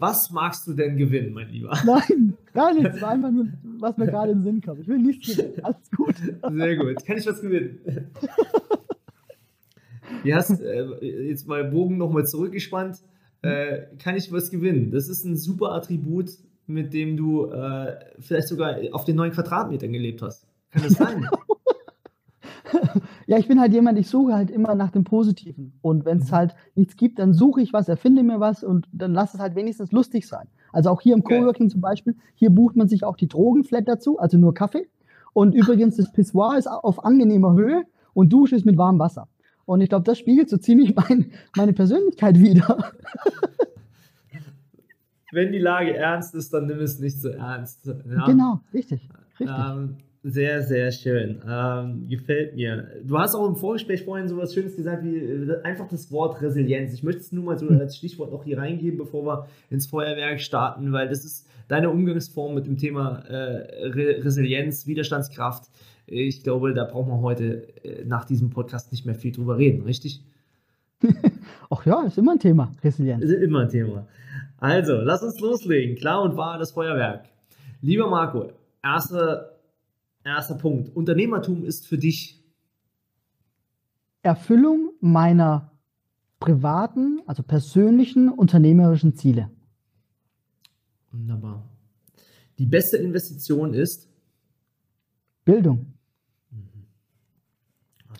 [0.00, 1.76] was magst du denn gewinnen, mein Lieber?
[1.86, 3.00] Nein, gar nichts.
[3.00, 3.46] War einfach nur,
[3.78, 4.80] was mir gerade in den Sinn kommt.
[4.80, 5.62] Ich will nichts gewinnen.
[5.62, 6.16] Alles gut.
[6.16, 7.06] Sehr gut.
[7.06, 7.78] Kann ich was gewinnen?
[10.24, 12.98] Du hast äh, jetzt mal Bogen nochmal zurückgespannt.
[13.42, 14.90] Äh, kann ich was gewinnen?
[14.90, 16.30] Das ist ein super Attribut,
[16.66, 20.46] mit dem du äh, vielleicht sogar auf den neuen Quadratmetern gelebt hast.
[20.70, 21.26] Kann das sein?
[23.26, 25.72] ja, ich bin halt jemand, ich suche halt immer nach dem Positiven.
[25.82, 26.36] Und wenn es mhm.
[26.36, 29.56] halt nichts gibt, dann suche ich was, erfinde mir was und dann lass es halt
[29.56, 30.46] wenigstens lustig sein.
[30.72, 31.72] Also auch hier im Coworking okay.
[31.72, 34.88] zum Beispiel, hier bucht man sich auch die Drogenflat dazu, also nur Kaffee.
[35.32, 37.84] Und übrigens, das Pissoir ist auf angenehmer Höhe
[38.14, 39.28] und Dusche ist mit warmem Wasser.
[39.70, 42.76] Und ich glaube, das spiegelt so ziemlich mein, meine Persönlichkeit wider.
[45.30, 47.86] Wenn die Lage ernst ist, dann nimm es nicht so ernst.
[47.86, 48.26] Ja?
[48.26, 49.08] Genau, richtig.
[49.38, 49.56] richtig.
[49.56, 51.40] Ähm, sehr, sehr schön.
[51.48, 53.00] Ähm, gefällt mir.
[53.04, 56.42] Du hast auch im Vorgespräch vorhin so was Schönes gesagt wie äh, einfach das Wort
[56.42, 56.92] Resilienz.
[56.92, 60.40] Ich möchte es nur mal so als Stichwort noch hier reingeben, bevor wir ins Feuerwerk
[60.40, 65.70] starten, weil das ist deine Umgangsform mit dem Thema äh, Re Resilienz, Widerstandskraft.
[66.10, 69.82] Ich glaube, da brauchen wir heute äh, nach diesem Podcast nicht mehr viel drüber reden,
[69.82, 70.24] richtig?
[71.70, 73.22] Ach ja, ist immer ein Thema, Resilienz.
[73.22, 74.08] Ist immer ein Thema.
[74.58, 75.96] Also, lass uns loslegen.
[75.96, 77.26] Klar und wahr das Feuerwerk.
[77.80, 78.52] Lieber Marco,
[78.82, 79.60] erster,
[80.24, 80.94] erster Punkt.
[80.94, 82.42] Unternehmertum ist für dich
[84.22, 85.70] Erfüllung meiner
[86.40, 89.48] privaten, also persönlichen unternehmerischen Ziele.
[91.12, 91.68] Wunderbar.
[92.58, 94.08] Die beste Investition ist
[95.44, 95.94] Bildung.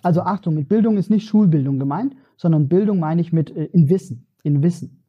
[0.03, 3.89] Also Achtung, mit Bildung ist nicht Schulbildung gemeint, sondern Bildung meine ich mit äh, in
[3.89, 5.03] Wissen, in Wissen.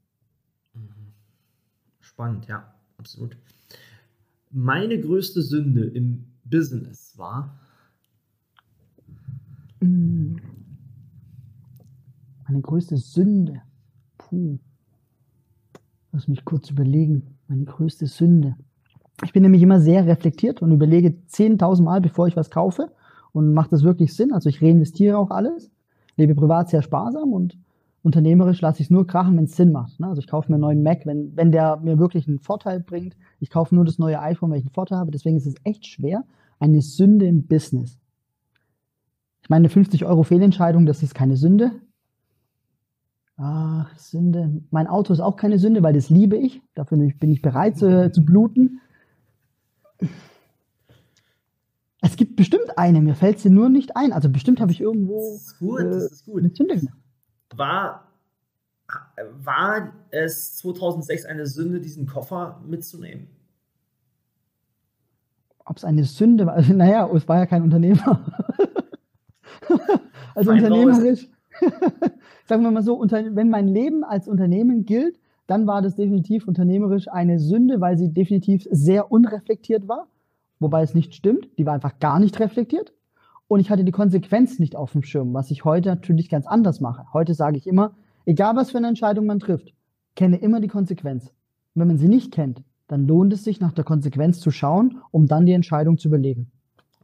[0.73, 1.13] Mhm.
[1.99, 3.37] Spannend, ja, absolut.
[4.51, 7.57] Meine größte Sünde im Business war.
[9.79, 10.35] Mm.
[12.45, 13.61] Meine größte Sünde.
[14.17, 14.59] Puh.
[16.11, 17.37] Lass mich kurz überlegen.
[17.47, 18.57] Meine größte Sünde.
[19.23, 22.91] Ich bin nämlich immer sehr reflektiert und überlege 10.000 Mal, bevor ich was kaufe
[23.33, 24.33] und macht das wirklich Sinn?
[24.33, 25.71] Also ich reinvestiere auch alles,
[26.17, 27.57] lebe privat sehr sparsam und
[28.03, 29.99] unternehmerisch lasse ich es nur krachen, wenn es Sinn macht.
[29.99, 30.07] Ne?
[30.07, 33.15] Also ich kaufe mir einen neuen Mac, wenn, wenn der mir wirklich einen Vorteil bringt.
[33.39, 35.11] Ich kaufe nur das neue iPhone, wenn ich einen Vorteil habe.
[35.11, 36.23] Deswegen ist es echt schwer,
[36.59, 37.99] eine Sünde im Business.
[39.43, 41.71] Ich meine, eine 50 Euro Fehlentscheidung, das ist keine Sünde.
[43.37, 44.61] Ach, Sünde.
[44.69, 46.61] Mein Auto ist auch keine Sünde, weil das liebe ich.
[46.75, 48.81] Dafür bin ich bereit zu, zu bluten.
[52.01, 54.11] Es gibt bestimmt eine, mir fällt sie nur nicht ein.
[54.11, 55.33] Also bestimmt habe ich irgendwo.
[55.33, 56.43] Das ist gut, äh, das ist gut.
[57.55, 58.07] War,
[59.43, 63.27] war es 2006 eine Sünde, diesen Koffer mitzunehmen?
[65.63, 66.55] Ob es eine Sünde war?
[66.55, 68.25] Also, naja, es war ja kein Unternehmer.
[70.35, 71.29] also Fein unternehmerisch.
[72.45, 76.47] sagen wir mal so, unter, wenn mein Leben als Unternehmen gilt, dann war das definitiv
[76.47, 80.07] unternehmerisch eine Sünde, weil sie definitiv sehr unreflektiert war
[80.61, 81.49] wobei es nicht stimmt.
[81.57, 82.93] Die war einfach gar nicht reflektiert.
[83.47, 86.79] Und ich hatte die Konsequenz nicht auf dem Schirm, was ich heute natürlich ganz anders
[86.79, 87.05] mache.
[87.11, 89.73] Heute sage ich immer, egal was für eine Entscheidung man trifft,
[90.15, 91.25] kenne immer die Konsequenz.
[91.25, 95.01] Und wenn man sie nicht kennt, dann lohnt es sich, nach der Konsequenz zu schauen,
[95.11, 96.51] um dann die Entscheidung zu überlegen.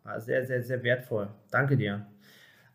[0.06, 1.28] Ah, sehr, sehr, sehr wertvoll.
[1.52, 2.06] Danke dir.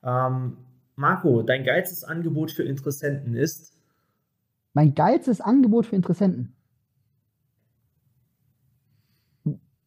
[0.02, 0.58] Ähm,
[0.96, 3.72] Marco, dein geilstes Angebot für Interessenten ist?
[4.74, 6.54] Mein geilstes Angebot für Interessenten?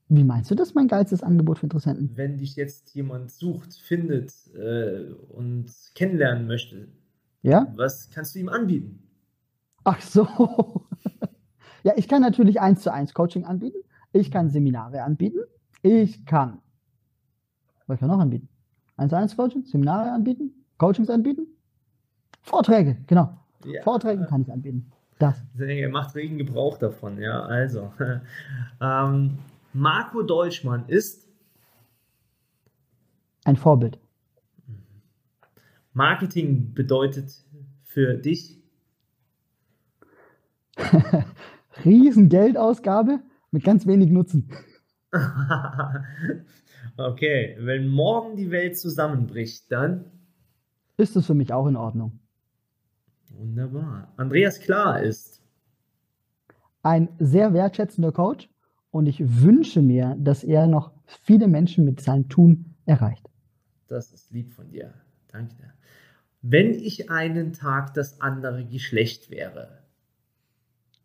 [0.08, 2.12] Wie meinst du das, mein geilstes Angebot für Interessenten?
[2.16, 6.88] Wenn dich jetzt jemand sucht, findet äh, und kennenlernen möchte,
[7.41, 7.68] ja?
[7.76, 9.01] was kannst du ihm anbieten?
[9.84, 10.28] Ach so.
[11.84, 13.80] ja, ich kann natürlich eins zu eins Coaching anbieten.
[14.14, 15.39] Ich kann Seminare anbieten.
[15.82, 16.60] Ich kann.
[17.88, 18.49] Was kann ich noch anbieten?
[18.97, 21.47] Eins zu eins Coaching, Seminare anbieten, Coachings anbieten,
[22.41, 23.38] Vorträge, genau.
[23.66, 23.82] Ja.
[23.82, 24.91] Vorträge kann ich anbieten.
[25.18, 25.43] Das.
[25.58, 27.41] Er macht regen Gebrauch davon, ja.
[27.41, 27.91] Also.
[28.82, 29.39] ähm,
[29.76, 31.28] Marco Deutschmann ist
[33.43, 33.99] ein Vorbild.
[35.91, 37.43] Marketing bedeutet
[37.84, 38.63] für dich
[41.84, 43.19] Riesengeldausgabe
[43.51, 44.49] mit ganz wenig Nutzen.
[46.97, 50.05] okay, wenn morgen die Welt zusammenbricht, dann
[50.95, 52.21] ist es für mich auch in Ordnung.
[53.28, 54.13] Wunderbar.
[54.15, 55.41] Andreas Klar ist
[56.82, 58.49] ein sehr wertschätzender Coach
[58.96, 63.30] und ich wünsche mir, dass er noch viele Menschen mit seinem Tun erreicht.
[63.89, 64.93] Das ist lieb von dir.
[65.28, 65.74] Danke dir.
[66.41, 69.80] Wenn ich einen Tag das andere Geschlecht wäre,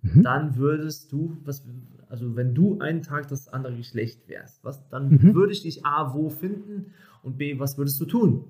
[0.03, 0.23] mhm.
[0.23, 1.67] dann würdest du, was,
[2.09, 5.35] also wenn du einen Tag das andere Geschlecht wärst, was, dann mhm.
[5.35, 6.93] würde ich dich A, wo finden
[7.25, 8.45] und B, was würdest du tun?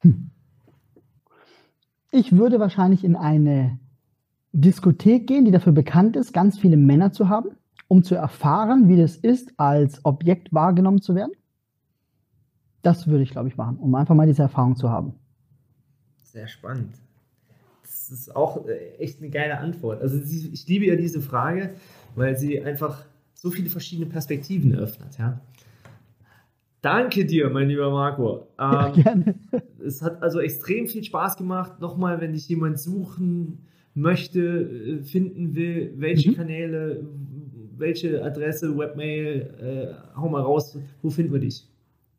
[0.00, 0.30] Hm.
[2.10, 3.78] Ich würde wahrscheinlich in eine
[4.52, 7.50] Diskothek gehen, die dafür bekannt ist, ganz viele Männer zu haben,
[7.88, 11.32] um zu erfahren, wie das ist, als Objekt wahrgenommen zu werden.
[12.82, 15.14] Das würde ich, glaube ich, machen, um einfach mal diese Erfahrung zu haben.
[16.22, 16.94] Sehr spannend.
[17.82, 20.00] Das ist auch äh, echt eine geile Antwort.
[20.02, 21.74] Also ich liebe ja diese Frage,
[22.14, 25.18] weil sie einfach so viele verschiedene Perspektiven eröffnet.
[25.18, 25.40] Ja?
[26.80, 28.46] Danke dir, mein lieber Marco.
[28.60, 29.34] Ähm, ja, gerne.
[29.84, 31.80] Es hat also extrem viel Spaß gemacht.
[31.80, 36.34] Nochmal, wenn dich jemand suchen möchte, äh, finden will, welche mhm.
[36.34, 37.06] Kanäle,
[37.78, 41.66] welche Adresse, Webmail, äh, hau mal raus, wo finden wir dich?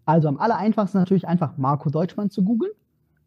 [0.05, 2.71] Also am aller einfachsten natürlich einfach Marco Deutschmann zu googeln.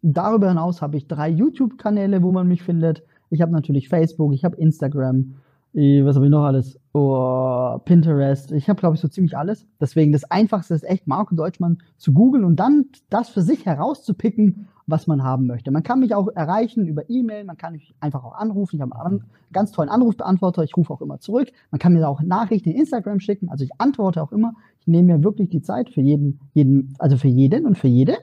[0.02, 3.04] Darüber hinaus habe ich drei YouTube-Kanäle, wo man mich findet.
[3.30, 5.34] Ich habe natürlich Facebook, ich habe Instagram,
[5.74, 6.78] was habe ich noch alles?
[6.92, 8.52] Oh, Pinterest.
[8.52, 9.66] Ich habe, glaube ich, so ziemlich alles.
[9.80, 14.68] Deswegen das Einfachste ist echt, Marco Deutschmann zu googeln und dann das für sich herauszupicken,
[14.92, 15.72] was man haben möchte.
[15.72, 18.76] Man kann mich auch erreichen über E-Mail, man kann mich einfach auch anrufen.
[18.76, 21.48] Ich habe einen ganz tollen Anrufbeantworter, ich rufe auch immer zurück.
[21.72, 24.52] Man kann mir auch Nachrichten in Instagram schicken, also ich antworte auch immer.
[24.80, 28.18] Ich nehme mir wirklich die Zeit für jeden, jeden, also für jeden und für jede.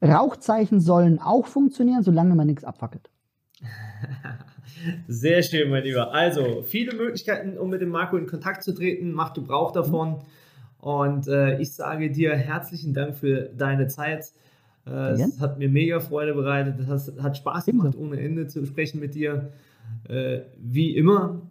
[0.00, 3.08] Rauchzeichen sollen auch funktionieren, solange man nichts abfackelt.
[5.06, 6.12] Sehr schön, mein Lieber.
[6.12, 9.12] Also, viele Möglichkeiten, um mit dem Marco in Kontakt zu treten.
[9.12, 10.18] Macht Gebrauch davon.
[10.78, 14.32] Und äh, ich sage dir herzlichen Dank für deine Zeit.
[14.86, 16.80] Äh, es hat mir mega Freude bereitet.
[16.80, 19.52] Es hat Spaß gemacht, ohne Ende zu sprechen mit dir.
[20.08, 21.42] Äh, wie immer.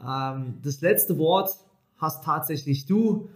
[0.00, 1.50] Ähm, das letzte Wort
[1.96, 3.28] hast tatsächlich du.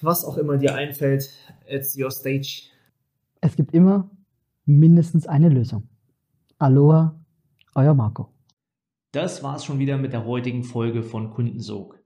[0.00, 1.30] Was auch immer dir einfällt,
[1.68, 2.68] it's your stage.
[3.40, 4.10] Es gibt immer
[4.64, 5.88] mindestens eine Lösung.
[6.58, 7.18] Aloha
[7.74, 8.32] euer Marco.
[9.12, 11.98] Das war's schon wieder mit der heutigen Folge von Kundensog.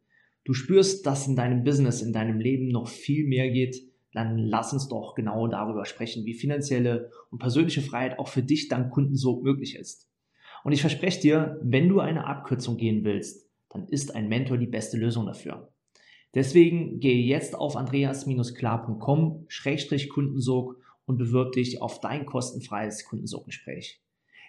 [0.44, 3.76] Du spürst, dass in deinem Business, in deinem Leben noch viel mehr geht,
[4.12, 8.68] dann lass uns doch genau darüber sprechen, wie finanzielle und persönliche Freiheit auch für dich
[8.68, 10.08] dank Kundensog möglich ist.
[10.64, 14.66] Und ich verspreche dir, wenn du eine Abkürzung gehen willst, dann ist ein Mentor die
[14.66, 15.72] beste Lösung dafür.
[16.34, 24.02] Deswegen gehe jetzt auf andreas-klar.com-kundensog und bewirb dich auf dein kostenfreies Kundensoggespräch.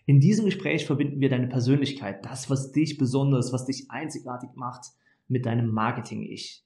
[0.05, 4.87] In diesem Gespräch verbinden wir deine Persönlichkeit, das, was dich besonders, was dich einzigartig macht,
[5.27, 6.65] mit deinem Marketing-Ich,